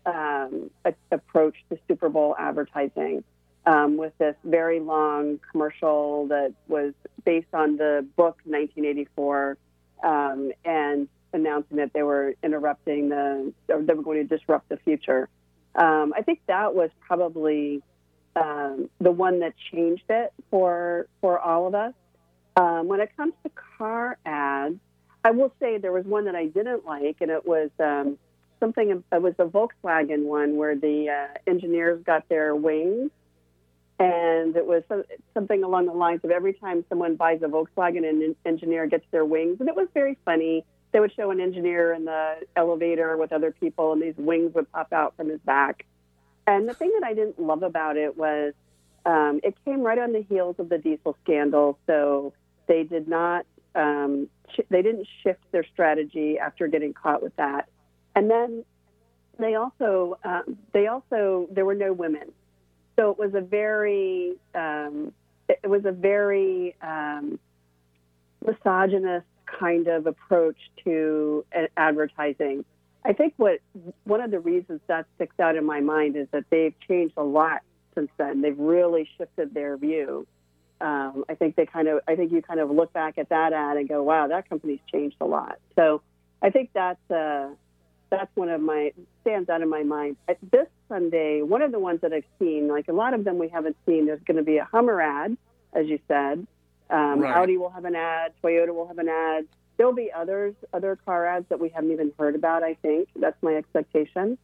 [0.07, 3.23] um, a- approach to Super Bowl advertising
[3.67, 9.57] um, with this very long commercial that was based on the book 1984
[10.03, 14.79] um, and announcing that they were interrupting the, or they were going to disrupt the
[14.79, 15.29] future.
[15.75, 17.83] Um, I think that was probably
[18.37, 21.95] um, the one that changed it for for all of us.
[22.57, 24.77] Um, when it comes to car ads,
[25.25, 28.19] I will say there was one that I didn't like, and it was um,
[28.59, 29.03] something.
[29.13, 33.11] It was the Volkswagen one where the uh, engineers got their wings
[34.01, 34.83] and it was
[35.35, 39.27] something along the lines of every time someone buys a Volkswagen, an engineer gets their
[39.27, 40.65] wings, and it was very funny.
[40.93, 44.73] They would show an engineer in the elevator with other people, and these wings would
[44.73, 45.85] pop out from his back.
[46.51, 48.55] And the thing that I didn't love about it was
[49.07, 52.33] um, it came right on the heels of the diesel scandal, so
[52.67, 57.69] they did not um, sh- they didn't shift their strategy after getting caught with that.
[58.15, 58.65] And then
[59.39, 62.33] they also um, they also there were no women
[63.01, 65.13] so it was a very um,
[65.49, 67.39] it was a very um,
[68.47, 69.27] misogynist
[69.59, 71.45] kind of approach to
[71.79, 72.65] advertising.
[73.05, 73.61] I think what
[74.05, 77.23] one of the reasons that sticks out in my mind is that they've changed a
[77.23, 77.63] lot
[77.95, 78.43] since then.
[78.43, 80.27] They've really shifted their view.
[80.81, 83.53] Um, I think they kind of I think you kind of look back at that
[83.53, 85.59] ad and go, wow, that company's changed a lot.
[85.77, 86.03] So
[86.43, 87.51] I think that's uh,
[88.11, 90.17] that's one of my stands out in my mind.
[90.51, 93.49] This Sunday, one of the ones that I've seen, like a lot of them we
[93.49, 94.07] haven't seen.
[94.07, 95.37] There's going to be a Hummer ad,
[95.73, 96.47] as you said.
[96.91, 97.37] Um, right.
[97.37, 98.33] Audi will have an ad.
[98.43, 99.47] Toyota will have an ad.
[99.81, 102.63] There'll be others, other car ads that we haven't even heard about.
[102.63, 104.37] I think that's my expectation.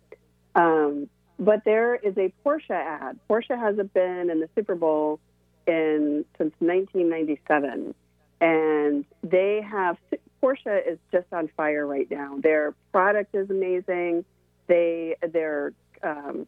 [0.55, 3.19] Um, but there is a Porsche ad.
[3.29, 5.21] Porsche hasn't been in the Super Bowl
[5.67, 7.95] in since 1997,
[8.41, 9.99] and they have
[10.43, 12.39] Porsche is just on fire right now.
[12.39, 14.25] Their product is amazing.
[14.69, 16.47] They their um,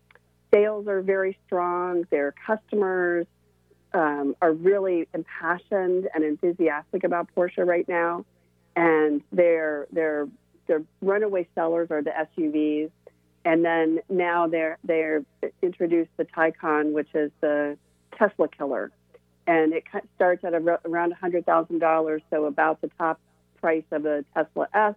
[0.50, 2.06] sales are very strong.
[2.08, 3.26] Their customers
[3.92, 8.24] um, are really impassioned and enthusiastic about Porsche right now,
[8.78, 10.28] and their their
[10.68, 12.90] their runaway sellers are the SUVs.
[13.44, 15.24] And then now they're they're
[15.62, 17.76] introduced the Taycan, which is the
[18.16, 18.92] Tesla killer,
[19.46, 23.20] and it starts at around hundred thousand dollars, so about the top
[23.60, 24.94] price of a Tesla S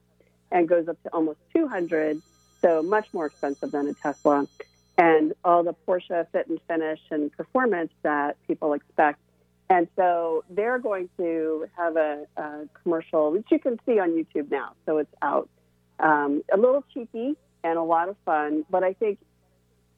[0.52, 2.22] and goes up to almost 200,
[2.62, 4.46] so much more expensive than a Tesla.
[4.98, 9.20] And all the Porsche fit and finish and performance that people expect.
[9.72, 14.52] And so they're going to have a, a commercial, which you can see on YouTube
[14.52, 14.74] now.
[14.86, 15.48] So it's out.
[16.00, 19.18] Um, a little cheeky and a lot of fun, but I think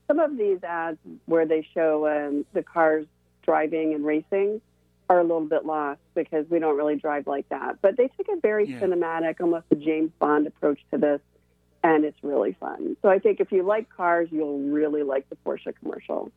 [0.07, 3.07] some of these ads where they show um, the cars
[3.41, 4.61] driving and racing,
[5.09, 7.77] are a little bit lost because we don't really drive like that.
[7.81, 8.79] But they take a very Yeah.
[8.79, 11.21] cinematic, almost a James Bond approach to this,
[11.83, 12.95] and it's really fun.
[13.01, 16.31] So I think if you like cars, you'll really like the Porsche commercial.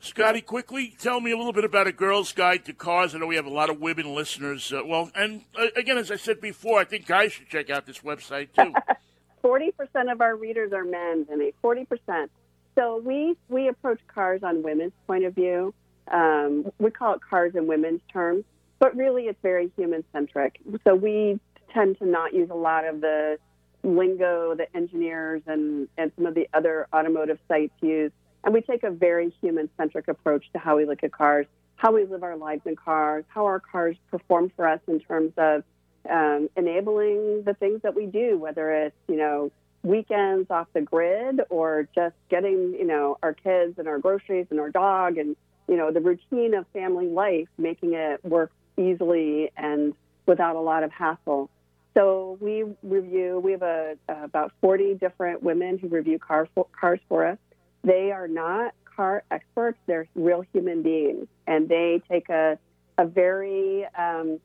[0.00, 3.14] Scotty, quickly tell me a little bit about a girl's guide to cars.
[3.14, 4.72] I know we have a lot of women listeners.
[4.72, 7.84] Uh, well, and uh, again, as I said before, I think guys should check out
[7.84, 8.72] this website too.
[9.42, 11.52] Forty percent of our readers are men, Vinnie.
[11.60, 12.30] Forty percent.
[12.76, 15.74] So we we approach cars on women's point of view.
[16.10, 18.44] Um, we call it cars in women's terms,
[18.78, 20.60] but really it's very human centric.
[20.84, 21.38] So we
[21.74, 23.38] tend to not use a lot of the
[23.82, 28.12] lingo that engineers and, and some of the other automotive sites use.
[28.44, 31.92] And we take a very human centric approach to how we look at cars, how
[31.92, 35.62] we live our lives in cars, how our cars perform for us in terms of
[36.08, 39.50] um, enabling the things that we do, whether it's, you know,
[39.82, 44.60] weekends off the grid or just getting, you know, our kids and our groceries and
[44.60, 45.36] our dog and,
[45.68, 49.94] you know, the routine of family life, making it work easily and
[50.26, 51.50] without a lot of hassle.
[51.96, 57.00] So we review, we have a, about 40 different women who review car for, cars
[57.08, 57.38] for us.
[57.82, 61.26] They are not car experts, they're real human beings.
[61.46, 62.58] And they take a,
[62.98, 64.40] a very um,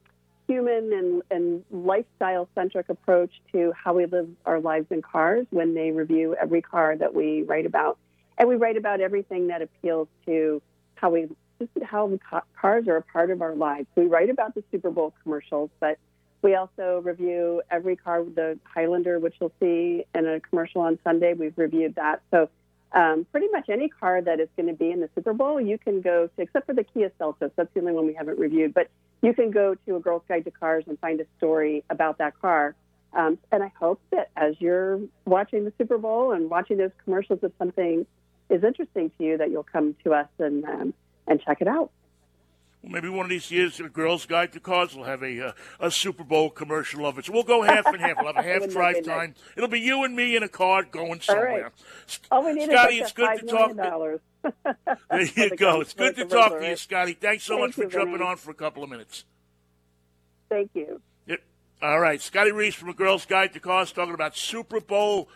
[0.47, 5.73] human and, and lifestyle centric approach to how we live our lives in cars when
[5.73, 7.97] they review every car that we write about.
[8.37, 10.61] And we write about everything that appeals to
[10.95, 11.27] how we
[11.83, 12.11] how
[12.59, 13.87] cars are a part of our lives.
[13.95, 15.97] We write about the Super Bowl commercials, but
[16.41, 21.33] we also review every car, the Highlander, which you'll see in a commercial on Sunday.
[21.33, 22.21] We've reviewed that.
[22.29, 22.49] So
[22.95, 25.77] um, pretty much any car that is going to be in the Super Bowl, you
[25.77, 27.51] can go to, except for the Kia Seltos.
[27.55, 28.73] That's the only one we haven't reviewed.
[28.73, 28.89] But
[29.21, 32.39] you can go to a Girl's Guide to Cars and find a story about that
[32.39, 32.73] car.
[33.13, 37.39] Um, and I hope that as you're watching the Super Bowl and watching those commercials,
[37.43, 38.05] if something
[38.49, 40.93] is interesting to you, that you'll come to us and um,
[41.27, 41.91] and check it out.
[42.85, 45.51] Well, maybe one of these years, the Girls Guide to Cars will have a uh,
[45.79, 47.25] a Super Bowl commercial of it.
[47.25, 48.17] So we'll go half and half.
[48.17, 49.33] We'll have a half drive time.
[49.57, 51.47] It'll be you and me in a car going somewhere.
[51.47, 51.71] All, right.
[52.31, 53.75] All we need Scotty, is it's good to talk.
[53.75, 54.19] Dollars.
[55.09, 55.81] there you go.
[55.81, 57.13] It's good to talk to you, Scotty.
[57.13, 59.25] Thanks so Thank much for jumping on for a couple of minutes.
[60.49, 61.01] Thank you.
[61.25, 61.39] Yep.
[61.81, 65.27] All right, Scotty Reiss from A Girl's Guide to Cars talking about Super Bowl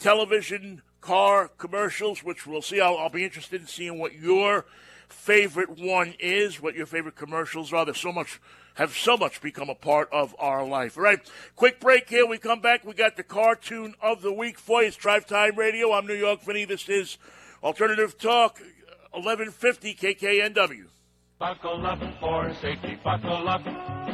[0.00, 2.80] television car commercials, which we'll see.
[2.80, 4.66] I'll, I'll be interested in seeing what your
[5.08, 7.84] favorite one is, what your favorite commercials are.
[7.84, 8.40] There's so much,
[8.74, 10.96] have so much become a part of our life.
[10.96, 11.20] All right,
[11.56, 12.26] quick break here.
[12.26, 12.84] We come back.
[12.84, 14.88] We got the cartoon of the week for you.
[14.88, 15.92] It's Drive Time Radio.
[15.92, 16.64] I'm New York Vinnie.
[16.64, 17.18] This is
[17.62, 18.60] Alternative Talk,
[19.12, 20.84] 1150 KKNW.
[21.38, 24.07] Buckle up for safety, buckle up.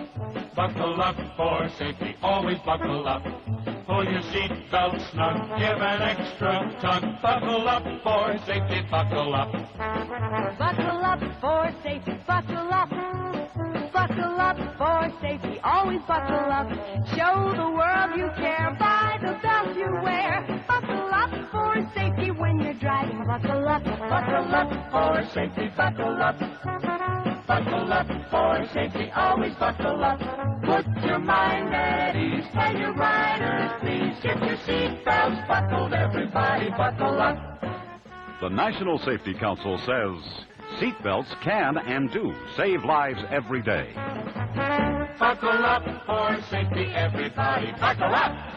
[0.56, 3.24] Buckle up for safety, always buckle up.
[3.88, 7.02] Pull your seatbelt snug, give an extra tug.
[7.20, 9.50] Buckle up for safety, buckle up.
[10.56, 12.88] Buckle up for safety, buckle up.
[13.92, 16.68] Buckle up for safety, always buckle up.
[17.16, 20.64] Show the world you care by the belt you wear.
[20.68, 23.24] Buckle up for safety when you're driving.
[23.26, 27.23] Buckle up, Buckle up for safety, buckle up.
[27.46, 30.18] Buckle up for safety, always buckle up.
[30.62, 34.14] Put your mind at ease, tell your riders please.
[34.22, 37.60] Get your seatbelts buckled, everybody buckle up.
[38.40, 40.44] The National Safety Council says
[40.80, 43.92] seatbelts can and do save lives every day.
[45.18, 48.53] Buckle up for safety, everybody buckle up.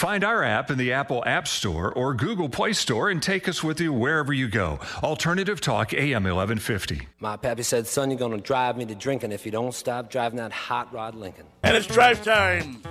[0.00, 3.62] Find our app in the Apple App Store or Google Play Store and take us
[3.62, 4.80] with you wherever you go.
[5.02, 7.06] Alternative Talk AM 1150.
[7.18, 10.08] My pappy said, son, you're going to drive me to drinking if you don't stop
[10.08, 11.44] driving that hot rod Lincoln.
[11.62, 12.82] And it's drive time.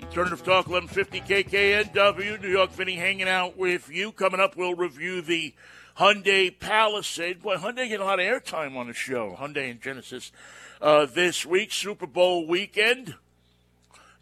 [0.00, 2.40] Alternative Talk 1150 KKNW.
[2.40, 4.10] New York Vinnie hanging out with you.
[4.10, 5.52] Coming up, we'll review the
[5.98, 7.42] Hyundai Palisade.
[7.42, 9.36] Boy, Hyundai getting a lot of airtime on the show.
[9.38, 10.32] Hyundai and Genesis
[10.80, 13.14] uh, this week, Super Bowl weekend.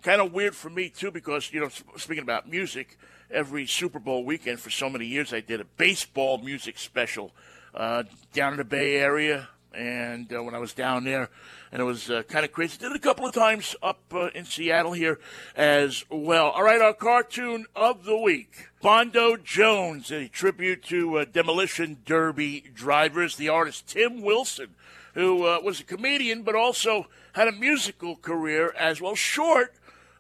[0.03, 2.99] Kind of weird for me, too, because, you know, speaking about music,
[3.31, 7.33] every Super Bowl weekend for so many years, I did a baseball music special
[7.73, 9.49] uh, down in the Bay Area.
[9.73, 11.31] And uh, when I was down there,
[11.71, 12.77] and it was uh, kind of crazy.
[12.79, 15.19] Did it a couple of times up uh, in Seattle here
[15.57, 16.51] as well.
[16.51, 18.69] All right, our cartoon of the week.
[18.83, 23.37] Bondo Jones, a tribute to uh, Demolition Derby drivers.
[23.37, 24.75] The artist Tim Wilson,
[25.15, 29.15] who uh, was a comedian but also had a musical career as well.
[29.15, 29.73] Short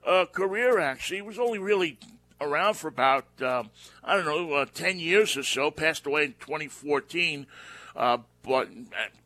[0.07, 1.18] uh, career, actually.
[1.18, 1.98] He was only really
[2.40, 3.70] around for about, um,
[4.03, 5.70] I don't know, uh, 10 years or so.
[5.70, 7.46] Passed away in 2014.
[7.94, 8.68] Uh, but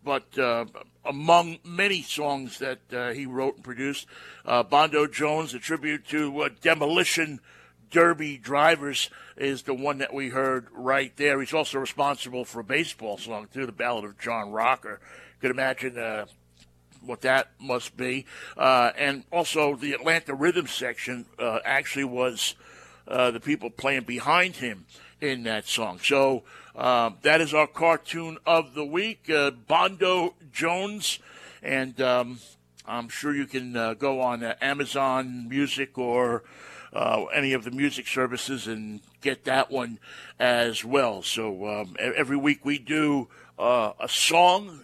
[0.05, 0.67] but uh,
[1.05, 4.07] among many songs that uh, he wrote and produced,
[4.45, 7.41] uh, Bondo Jones, a tribute to uh, Demolition
[7.91, 11.41] Derby drivers, is the one that we heard right there.
[11.41, 15.01] He's also responsible for a baseball song too, the Ballad of John Rocker.
[15.01, 16.27] You Could imagine uh,
[17.07, 18.27] what that must be.
[18.57, 22.55] Uh, and also, the Atlanta Rhythm section uh, actually was
[23.09, 24.87] uh, the people playing behind him
[25.21, 25.99] in that song.
[26.03, 26.43] So
[26.75, 31.19] um, that is our cartoon of the week, uh, Bondo Jones.
[31.63, 32.41] And um,
[32.87, 36.43] I'm sure you can uh, go on uh, Amazon Music or
[37.35, 39.99] any of the music services and get that one
[40.39, 41.23] as well.
[41.23, 43.29] So um, every week we do
[43.59, 44.83] a song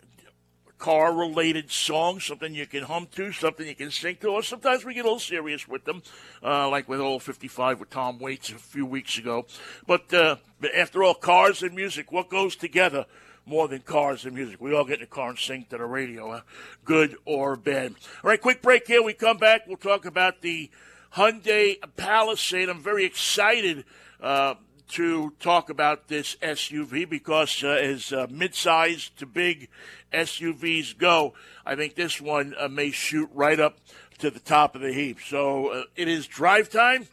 [0.83, 4.85] car related song, something you can hum to, something you can sing to, or sometimes
[4.85, 6.03] we get a little serious with them,
[6.43, 9.47] uh, like with old 55 with Tom Waits a few weeks ago.
[9.87, 10.37] But uh,
[10.77, 13.07] after all, cars and music, what goes together?
[13.47, 14.61] More than cars and music.
[14.61, 16.43] We all get in the car and sing to the radio,
[16.85, 17.93] good or bad.
[18.25, 19.05] All right, quick break here.
[19.05, 19.69] We come back.
[19.69, 20.69] We'll talk about the
[21.15, 22.69] Hyundai Palisade.
[22.69, 23.85] I'm very excited
[24.21, 24.55] uh,
[24.93, 29.69] to talk about this SUV because uh, as uh, mid-sized to big
[30.13, 31.35] SUVs go,
[31.65, 33.79] I think this one uh, may shoot right up
[34.19, 35.19] to the top of the heap.
[35.27, 37.09] So uh, it is drive time.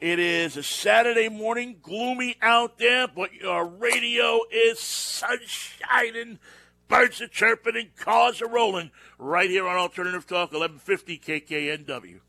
[0.00, 6.38] It is a Saturday morning, gloomy out there, but your radio is sunshining,
[6.88, 12.20] birds are chirping, and cars are rolling right here on Alternative Talk, 1150 KKNW.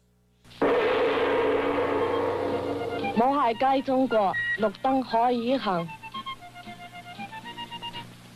[3.25, 5.87] 冇鞋街中国，绿灯可以行。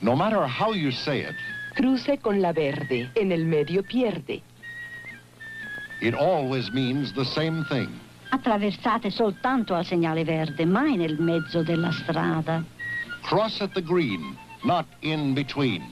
[0.00, 1.34] No matter how you say it,
[1.76, 4.40] Cruce con la verde, en el medio pierde.
[6.00, 7.88] it always means the same thing.
[8.30, 12.62] Attraversate soltanto al segnale verde, mai nel mezzo della strada.
[13.22, 15.82] Cross at the green, not in between.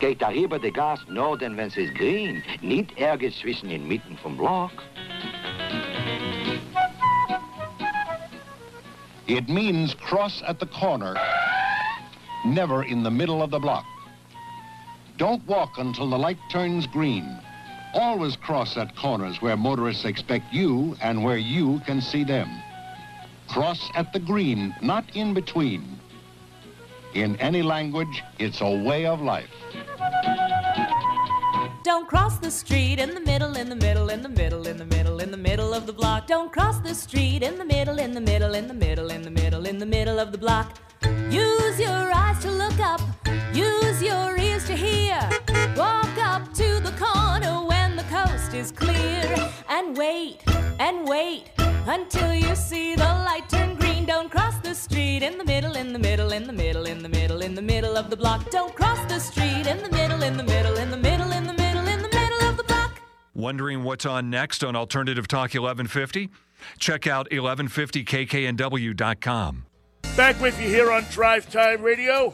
[0.00, 4.36] Geht darüber de gas nur denn wenn es ist green, nicht ergens zwischen inmitten vom
[4.36, 4.70] Block.
[9.27, 11.15] It means cross at the corner,
[12.45, 13.85] never in the middle of the block.
[15.17, 17.39] Don't walk until the light turns green.
[17.95, 22.49] Always cross at corners where motorists expect you and where you can see them.
[23.47, 25.99] Cross at the green, not in between.
[27.15, 29.49] In any language, it's a way of life.
[31.85, 34.85] Don't cross the street in the middle, in the middle, in the middle, in the
[34.85, 36.25] middle, in the middle of the block.
[36.25, 39.29] Don't cross the street in the middle, in the middle, in the middle, in the
[39.29, 40.79] middle, in the middle of the block.
[41.29, 43.01] Use your eyes to look up,
[43.53, 45.19] use your ears to hear.
[45.77, 49.51] Walk up to the corner when the coast is clear.
[49.69, 50.41] And wait,
[50.79, 51.51] and wait
[51.85, 54.07] until you see the light turn green.
[54.07, 57.09] Don't cross the street in the middle, in the middle, in the middle, in the
[57.09, 58.49] middle, in the middle of the block.
[58.49, 61.53] Don't cross the street in the middle, in the middle, in the middle, in the
[61.53, 61.64] middle,
[63.35, 66.29] Wondering what's on next on Alternative Talk 1150?
[66.79, 69.65] Check out 1150kknw.com.
[70.15, 72.33] Back with you here on Drive Time Radio.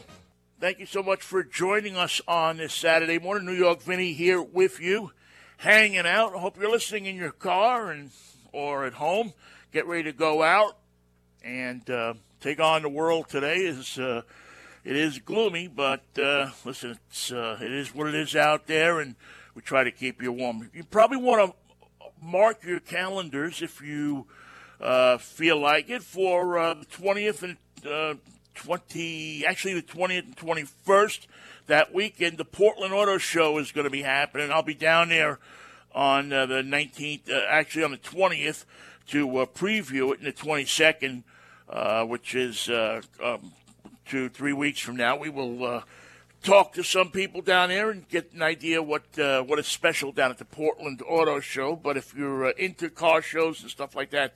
[0.60, 3.46] Thank you so much for joining us on this Saturday morning.
[3.46, 5.10] New York Vinnie here with you,
[5.56, 6.36] hanging out.
[6.36, 8.12] I hope you're listening in your car and
[8.52, 9.32] or at home.
[9.72, 10.76] Get ready to go out
[11.42, 13.56] and uh, take on the world today.
[13.56, 14.22] is uh,
[14.84, 19.00] It is gloomy, but uh, listen, it's, uh, it is what it is out there,
[19.00, 19.16] and
[19.54, 20.70] we try to keep you warm.
[20.72, 24.26] You probably want to mark your calendars if you
[24.80, 28.14] uh, feel like it for uh, the 20th and uh,
[28.54, 31.26] 20, actually the 20th and 21st
[31.66, 32.38] that weekend.
[32.38, 34.50] The Portland Auto Show is going to be happening.
[34.50, 35.38] I'll be down there
[35.94, 38.64] on uh, the 19th, uh, actually on the 20th,
[39.08, 41.22] to uh, preview it, in the 22nd,
[41.68, 43.52] uh, which is um,
[44.06, 45.16] two, three weeks from now.
[45.16, 45.82] We will
[46.42, 50.12] talk to some people down there and get an idea what uh, what is special
[50.12, 51.76] down at the Portland Auto Show.
[51.76, 54.34] But if you're uh, into car shows and stuff like that,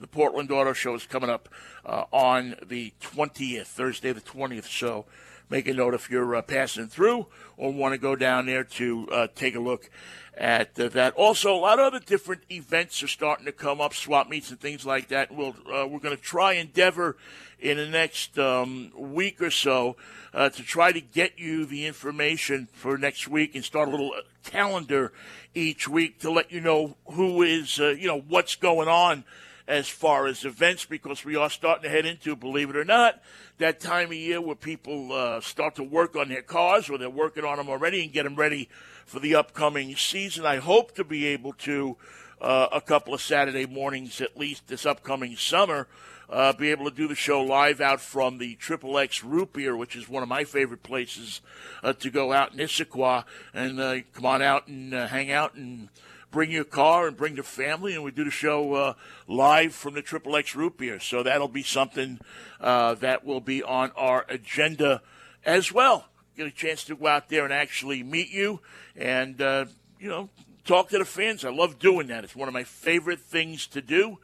[0.00, 1.48] the Portland Auto Show is coming up
[1.84, 4.66] uh, on the 20th, Thursday the 20th.
[4.66, 5.06] So
[5.50, 7.26] make a note if you're uh, passing through
[7.56, 9.90] or want to go down there to uh, take a look
[10.36, 11.14] at uh, that.
[11.14, 14.60] Also, a lot of other different events are starting to come up, swap meets and
[14.60, 15.32] things like that.
[15.32, 17.16] We'll we're going to try endeavor
[17.60, 19.96] in the next um, week or so
[20.32, 24.12] uh, to try to get you the information for next week and start a little
[24.16, 25.12] uh, calendar
[25.54, 29.24] each week to let you know who is, uh, you know, what's going on
[29.68, 33.20] as far as events because we are starting to head into, believe it or not,
[33.58, 37.10] that time of year where people uh, start to work on their cars or they're
[37.10, 38.68] working on them already and get them ready
[39.04, 40.46] for the upcoming season.
[40.46, 41.98] I hope to be able to,
[42.40, 45.86] uh, a couple of Saturday mornings at least this upcoming summer,
[46.30, 49.76] uh, be able to do the show live out from the Triple X Root Beer,
[49.76, 51.42] which is one of my favorite places
[51.82, 55.54] uh, to go out in Issaquah and uh, come on out and uh, hang out
[55.54, 55.90] and
[56.30, 58.94] bring your car and bring the family, and we do the show uh,
[59.26, 61.00] live from the Triple X Root Beer.
[61.00, 62.20] So that'll be something
[62.60, 65.02] uh, that will be on our agenda
[65.44, 66.08] as well.
[66.36, 68.60] get a chance to go out there and actually meet you
[68.96, 69.64] and, uh,
[69.98, 70.28] you know,
[70.64, 71.44] talk to the fans.
[71.44, 72.24] I love doing that.
[72.24, 74.18] It's one of my favorite things to do.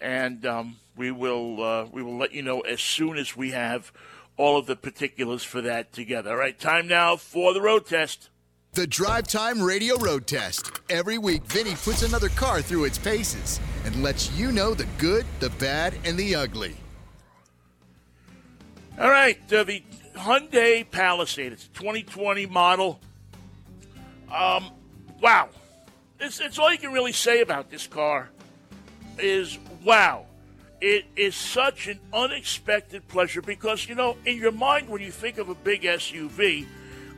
[0.00, 3.92] And um, we will uh, we will let you know as soon as we have
[4.36, 6.30] all of the particulars for that together.
[6.30, 8.28] All right, time now for the road test.
[8.74, 10.80] The Drive Time Radio Road Test.
[10.88, 15.26] Every week, Vinnie puts another car through its paces and lets you know the good,
[15.40, 16.74] the bad, and the ugly.
[18.98, 19.82] All right, uh, the
[20.16, 21.52] Hyundai Palisade.
[21.52, 22.98] It's a 2020 model.
[24.34, 24.70] Um,
[25.20, 25.50] wow,
[26.18, 28.30] it's, it's all you can really say about this car.
[29.18, 30.24] Is wow,
[30.80, 35.36] it is such an unexpected pleasure because you know in your mind when you think
[35.36, 36.66] of a big SUV,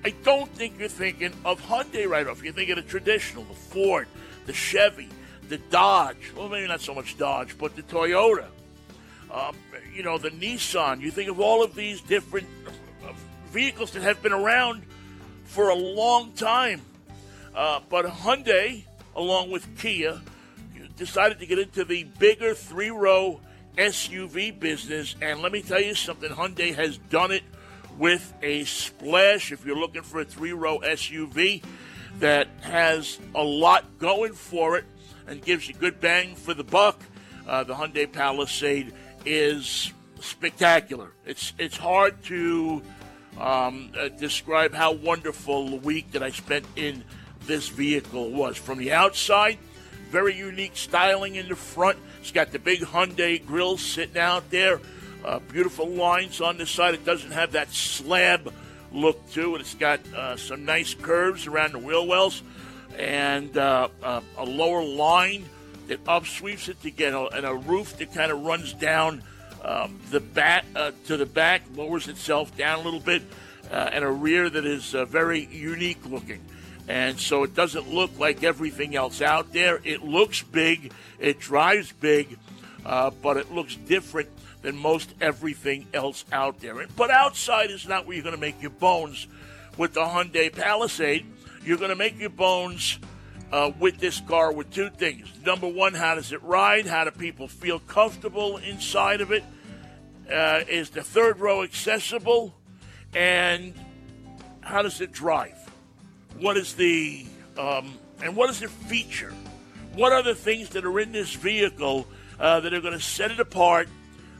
[0.04, 2.42] I don't think you're thinking of Hyundai right off.
[2.42, 4.06] You're thinking of traditional, the Ford,
[4.44, 5.08] the Chevy,
[5.48, 6.32] the Dodge.
[6.36, 8.46] Well, maybe not so much Dodge, but the Toyota.
[9.30, 9.56] Um,
[9.94, 11.00] you know, the Nissan.
[11.00, 13.12] You think of all of these different uh,
[13.50, 14.82] vehicles that have been around
[15.44, 16.82] for a long time.
[17.54, 18.84] Uh, but Hyundai,
[19.16, 20.20] along with Kia,
[20.96, 23.40] decided to get into the bigger three row
[23.76, 25.16] SUV business.
[25.20, 27.42] And let me tell you something Hyundai has done it
[27.98, 29.52] with a splash.
[29.52, 31.62] If you're looking for a three row SUV
[32.20, 34.84] that has a lot going for it
[35.26, 37.00] and gives you good bang for the buck,
[37.46, 38.92] uh, the Hyundai Palisade
[39.24, 41.12] is spectacular.
[41.24, 42.82] It's it's hard to
[43.38, 47.04] um, uh, describe how wonderful the week that I spent in
[47.46, 48.56] this vehicle was.
[48.56, 49.58] From the outside,
[50.10, 51.98] very unique styling in the front.
[52.20, 54.80] It's got the big Hyundai grill sitting out there.
[55.24, 56.92] Uh, beautiful lines on the side.
[56.92, 58.52] It doesn't have that slab
[58.92, 59.62] look to it.
[59.62, 62.42] It's got uh, some nice curves around the wheel wells
[62.98, 65.44] and uh, uh a lower line
[65.88, 69.22] that upsweeps it to get a, and a roof that kind of runs down
[69.64, 73.22] um, the back uh, to the back, lowers itself down a little bit,
[73.72, 76.42] uh, and a rear that is very unique looking.
[76.86, 79.80] And so it doesn't look like everything else out there.
[79.84, 82.38] It looks big, it drives big,
[82.84, 84.28] but it looks different
[84.64, 86.74] than most everything else out there.
[86.96, 89.26] But outside is not where you're going to make your bones
[89.76, 91.26] with the Hyundai Palisade.
[91.64, 92.98] You're going to make your bones
[93.52, 95.28] uh, with this car with two things.
[95.44, 96.86] Number one, how does it ride?
[96.86, 99.44] How do people feel comfortable inside of it?
[100.32, 102.54] Uh, is the third row accessible?
[103.14, 103.74] And
[104.62, 105.58] how does it drive?
[106.40, 107.26] What is the
[107.58, 107.92] um,
[108.22, 109.34] and what is the feature?
[109.94, 112.06] What are the things that are in this vehicle
[112.40, 113.88] uh, that are going to set it apart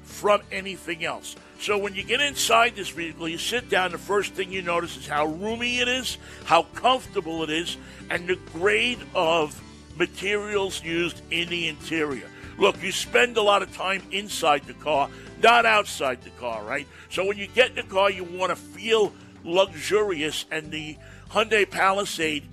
[0.05, 1.37] from anything else?
[1.61, 4.97] So when you get inside this vehicle, you sit down, the first thing you notice
[4.97, 7.77] is how roomy it is, how comfortable it is,
[8.11, 9.61] and the grade of
[9.97, 12.29] materials used in the interior.
[12.59, 15.09] Look, you spend a lot of time inside the car,
[15.43, 16.87] not outside the car, right?
[17.11, 20.97] So when you get in the car, you want to feel luxurious, and the
[21.31, 22.45] Hyundai Palisade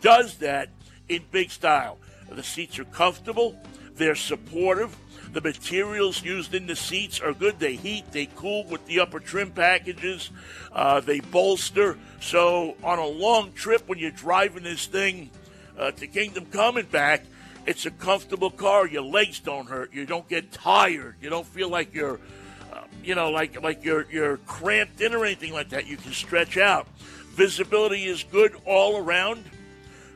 [0.00, 0.68] does that
[1.08, 1.98] in big style.
[2.28, 3.56] The seats are comfortable,
[3.94, 4.96] they're supportive,
[5.36, 7.58] the materials used in the seats are good.
[7.58, 10.30] They heat, they cool with the upper trim packages,
[10.72, 11.98] uh, they bolster.
[12.20, 15.28] So, on a long trip when you're driving this thing
[15.78, 17.24] uh, to Kingdom Come and back,
[17.66, 18.86] it's a comfortable car.
[18.86, 19.92] Your legs don't hurt.
[19.92, 21.16] You don't get tired.
[21.20, 22.18] You don't feel like you're,
[22.72, 25.86] uh, you know, like like you're you're cramped in or anything like that.
[25.86, 26.88] You can stretch out.
[27.34, 29.44] Visibility is good all around.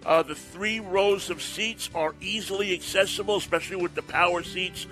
[0.05, 4.86] Uh, the three rows of seats are easily accessible, especially with the power seats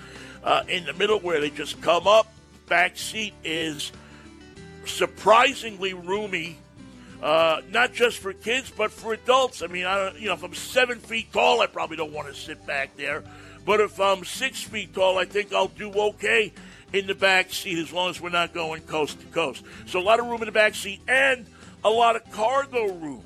[0.45, 2.33] uh, in the middle where they just come up.
[2.67, 3.93] Back seat is
[4.85, 6.59] surprisingly roomy,
[7.23, 9.63] uh, not just for kids but for adults.
[9.63, 12.29] I mean, I don't, you know, if I'm seven feet tall, I probably don't want
[12.29, 13.25] to sit back there.
[13.65, 16.53] But if I'm six feet tall, I think I'll do okay
[16.93, 19.65] in the back seat as long as we're not going coast to coast.
[19.87, 21.47] So a lot of room in the back seat and
[21.85, 23.25] a lot of cargo room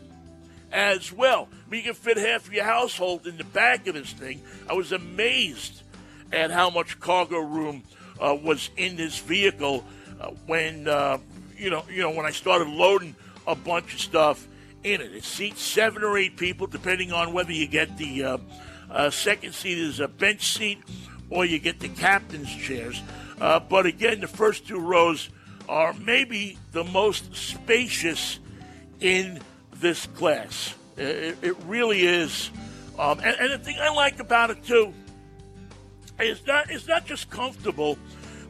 [0.73, 1.49] as well.
[1.73, 4.43] You can fit half your household in the back of this thing.
[4.69, 5.83] I was amazed
[6.31, 7.83] at how much cargo room
[8.21, 9.85] uh, was in this vehicle
[10.21, 11.19] uh, when uh,
[11.57, 13.17] you know you know when I started loading
[13.47, 14.47] a bunch of stuff
[14.85, 15.15] in it.
[15.15, 18.39] It seats seven or eight people, depending on whether you get the uh,
[18.91, 20.79] uh, second seat is a bench seat
[21.31, 23.03] or you get the captain's chairs.
[23.41, 25.31] Uh, but again, the first two rows
[25.69, 28.39] are maybe the most spacious
[29.01, 29.41] in
[29.75, 30.75] this class.
[30.97, 32.51] It, it really is.
[32.99, 34.93] Um, and, and, the thing I like about it too
[36.21, 37.99] is not it's not just comfortable,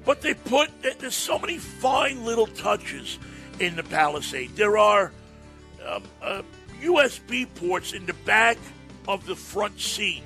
[0.05, 3.19] but they put there's so many fine little touches
[3.61, 4.57] in the Palisade.
[4.57, 5.13] There are
[5.87, 6.43] um, uh,
[6.83, 8.59] USB ports in the back
[9.07, 10.23] of the front seat,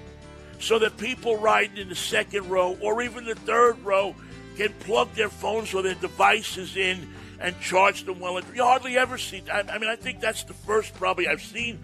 [0.58, 4.14] so that people riding in the second row or even the third row
[4.56, 8.40] can plug their phones or their devices in and charge them well.
[8.54, 9.42] You hardly ever see.
[9.52, 11.78] I, I mean, I think that's the first probably I've seen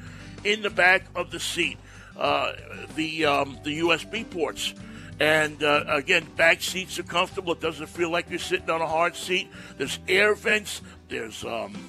[0.44, 1.78] in the back of the seat
[2.16, 2.52] uh,
[2.94, 4.74] the um, the USB ports.
[5.20, 7.52] And uh, again, back seats are comfortable.
[7.52, 9.48] It doesn't feel like you're sitting on a hard seat.
[9.78, 10.82] There's air vents.
[11.08, 11.88] There's um,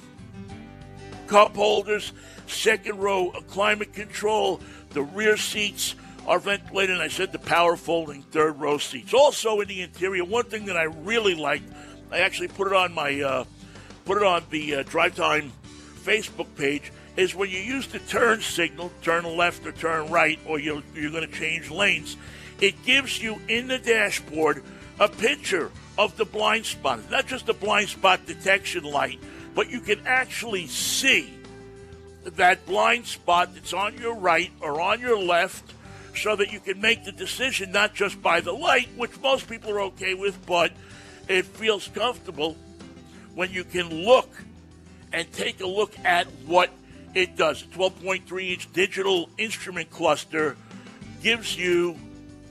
[1.26, 2.12] cup holders.
[2.46, 4.60] Second row climate control.
[4.90, 5.94] The rear seats
[6.26, 6.94] are ventilated.
[6.94, 9.12] And I said the power folding third row seats.
[9.12, 11.72] Also in the interior, one thing that I really liked,
[12.12, 13.44] I actually put it on my uh,
[14.04, 15.52] put it on the uh, Drive Time
[16.04, 20.58] Facebook page is when you use the turn signal, turn left or turn right, or
[20.58, 22.16] you're, you're going to change lanes,
[22.60, 24.62] it gives you in the dashboard
[24.98, 27.10] a picture of the blind spot.
[27.10, 29.20] Not just a blind spot detection light,
[29.54, 31.32] but you can actually see
[32.24, 35.72] that blind spot that's on your right or on your left
[36.16, 39.72] so that you can make the decision not just by the light, which most people
[39.72, 40.72] are okay with, but
[41.28, 42.56] it feels comfortable
[43.34, 44.30] when you can look
[45.12, 46.70] and take a look at what
[47.14, 47.62] it does.
[47.62, 50.56] A 12.3 inch digital instrument cluster
[51.22, 51.96] gives you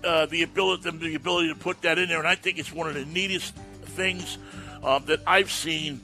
[0.03, 2.87] uh, the ability the ability to put that in there, and I think it's one
[2.87, 4.37] of the neatest things
[4.83, 6.01] um, that I've seen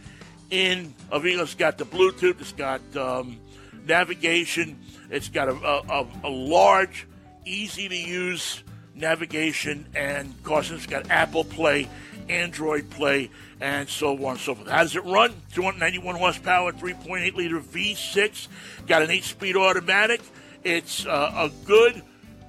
[0.50, 1.44] in Avila.
[1.44, 3.40] It's got the Bluetooth, it's got um,
[3.86, 4.80] navigation,
[5.10, 7.08] it's got a, a, a large,
[7.46, 8.64] easy to use
[8.96, 11.90] navigation, and of course it's got Apple Play,
[12.30, 14.68] Android Play, and so on and so forth.
[14.70, 15.34] How does it run?
[15.54, 18.48] 291 horsepower, 3.8 liter V6,
[18.88, 20.22] got an 8 speed automatic.
[20.64, 22.02] It's uh, a good,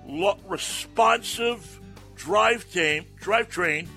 [0.07, 1.81] lo- responsive
[2.17, 3.89] drive tame, drivetrain.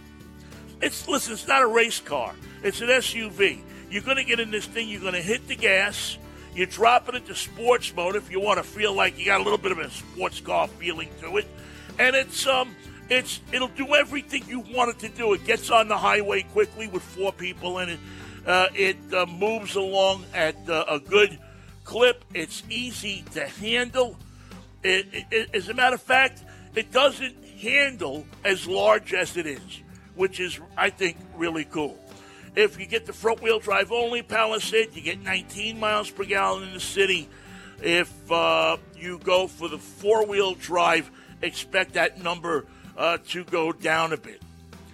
[0.81, 2.33] It's listen, it's not a race car.
[2.63, 3.61] It's an SUV.
[3.89, 4.89] You're going to get in this thing.
[4.89, 6.17] You're going to hit the gas.
[6.55, 9.43] You drop it into sports mode if you want to feel like you got a
[9.43, 11.47] little bit of a sports car feeling to it,
[11.97, 12.75] and it's um
[13.09, 15.33] it's it'll do everything you want it to do.
[15.33, 17.99] It gets on the highway quickly with four people in it.
[18.45, 21.37] Uh, it uh, moves along at uh, a good
[21.83, 22.25] clip.
[22.33, 24.17] It's easy to handle.
[24.83, 26.43] It, it, as a matter of fact,
[26.75, 29.81] it doesn't handle as large as it is,
[30.15, 31.97] which is, I think, really cool.
[32.55, 36.63] If you get the front wheel drive only Palisade, you get 19 miles per gallon
[36.63, 37.29] in the city.
[37.81, 41.09] If uh, you go for the four wheel drive,
[41.41, 42.65] expect that number
[42.97, 44.41] uh, to go down a bit.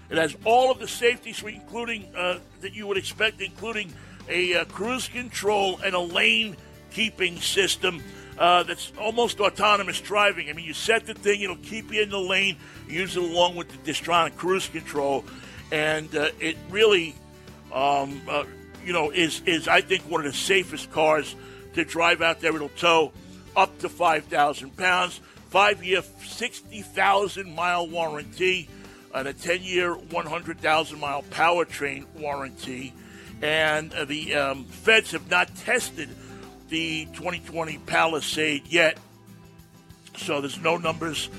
[0.09, 3.93] It has all of the safety suite, including uh, that you would expect, including
[4.27, 6.57] a uh, cruise control and a lane
[6.91, 8.01] keeping system
[8.39, 10.49] uh, that's almost autonomous driving.
[10.49, 13.55] I mean, you set the thing, it'll keep you in the lane, use it along
[13.55, 15.25] with the Distronic cruise control,
[15.71, 17.15] and uh, it really,
[17.73, 18.45] um, uh,
[18.83, 21.35] you know, is is I think one of the safest cars
[21.73, 22.55] to drive out there.
[22.55, 23.11] It'll tow
[23.55, 25.19] up to five thousand pounds
[25.49, 28.69] five year, 60,000 mile warranty,
[29.13, 32.93] and a 10 year, 100,000 mile powertrain warranty.
[33.41, 36.09] And uh, the um, feds have not tested
[36.69, 38.97] the 2020 Palisade yet,
[40.17, 41.29] so there's no numbers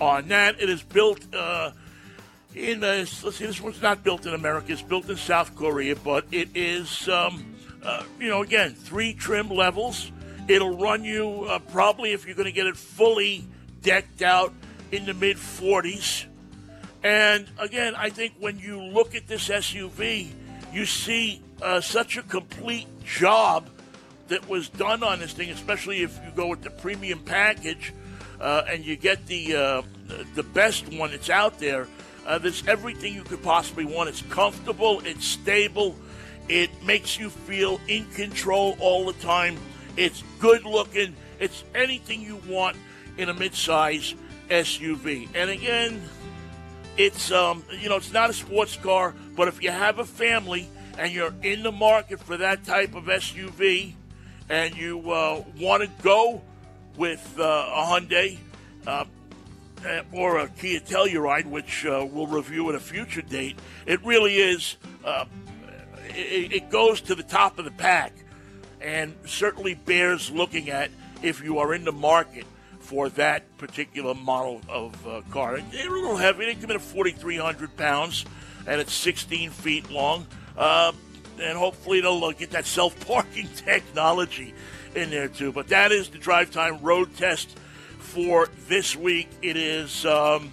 [0.00, 0.60] on that.
[0.60, 1.72] It is built uh,
[2.54, 5.96] in, uh, let's see, this one's not built in America, it's built in South Korea,
[5.96, 10.12] but it is, um, uh, you know, again, three trim levels.
[10.48, 13.44] It'll run you uh, probably if you're going to get it fully
[13.86, 14.52] decked out
[14.90, 16.26] in the mid 40s.
[17.04, 20.28] And again, I think when you look at this SUV,
[20.72, 23.70] you see uh, such a complete job
[24.26, 27.94] that was done on this thing, especially if you go with the premium package
[28.40, 29.82] uh, and you get the uh,
[30.34, 31.86] the best one that's out there.
[32.26, 34.08] Uh, there's everything you could possibly want.
[34.08, 35.94] It's comfortable, it's stable,
[36.48, 39.56] it makes you feel in control all the time.
[39.96, 41.14] It's good looking.
[41.38, 42.76] It's anything you want
[43.18, 44.14] in a midsize
[44.48, 45.28] SUV.
[45.34, 46.02] And again,
[46.96, 50.68] it's um, you know it's not a sports car, but if you have a family
[50.98, 53.92] and you're in the market for that type of SUV,
[54.48, 56.40] and you uh, want to go
[56.96, 58.38] with uh, a Hyundai
[58.86, 59.04] uh,
[60.12, 64.76] or a Kia Telluride, which uh, we'll review at a future date, it really is.
[65.04, 65.26] Uh,
[66.18, 68.12] it goes to the top of the pack,
[68.80, 70.90] and certainly bears looking at
[71.22, 72.46] if you are in the market
[72.86, 75.58] for that particular model of uh, car.
[75.72, 76.46] They're a little heavy.
[76.46, 78.24] They come in at 4,300 pounds,
[78.64, 80.26] and it's 16 feet long.
[80.56, 80.92] Uh,
[81.42, 84.54] and hopefully they'll uh, get that self-parking technology
[84.94, 85.50] in there too.
[85.50, 87.58] But that is the drive time road test
[87.98, 89.28] for this week.
[89.42, 90.52] It is um,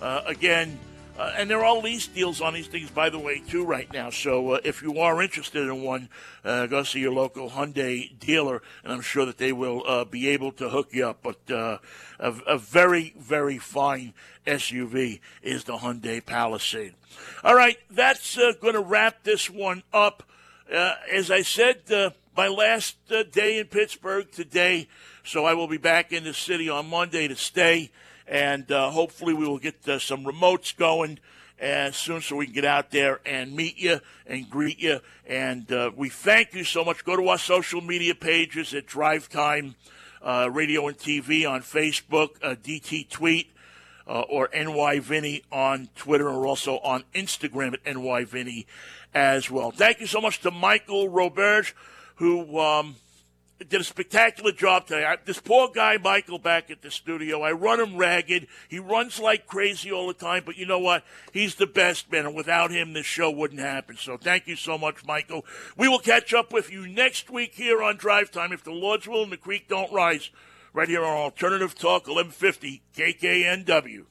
[0.00, 0.78] uh, again
[1.16, 3.92] uh, and there are all lease deals on these things, by the way, too, right
[3.92, 4.10] now.
[4.10, 6.08] So uh, if you are interested in one,
[6.44, 10.28] uh, go see your local Hyundai dealer, and I'm sure that they will uh, be
[10.28, 11.20] able to hook you up.
[11.22, 11.78] But uh,
[12.18, 14.12] a, a, very, very fine
[14.44, 16.94] SUV is the Hyundai Palisade.
[17.44, 20.24] All right, that's uh, going to wrap this one up.
[20.68, 21.82] as I said,
[22.36, 22.96] my last
[23.30, 24.88] day in Pittsburgh today,
[25.22, 27.92] so I will be back in the city on Monday to stay,
[28.26, 31.18] and uh, hopefully we will get uh, some remotes going
[31.58, 35.00] as soon so we can get out there and meet you and greet you.
[35.26, 37.04] And uh, we thank you so much.
[37.04, 39.74] Go to our social media pages at Drive Time
[40.22, 43.50] uh, Radio and TV on Facebook, uh, DT Tweet,
[44.06, 48.66] uh, or NY Vinnie on Twitter, or also on Instagram at NY Vinnie
[49.14, 49.70] as well.
[49.70, 51.72] Thank you so much to Michael Roberge,
[52.16, 52.96] who um,
[53.58, 55.04] did a spectacular job today.
[55.04, 58.48] I, this poor guy, Michael, back at the studio, I run him ragged.
[58.68, 61.04] He runs like crazy all the time, but you know what?
[61.32, 63.96] He's the best man, and without him, this show wouldn't happen.
[63.96, 65.44] So thank you so much, Michael.
[65.76, 69.06] We will catch up with you next week here on Drive Time if the Lord's
[69.06, 70.30] will and the creek don't rise,
[70.72, 74.04] right here on Alternative Talk 1150 KKNW.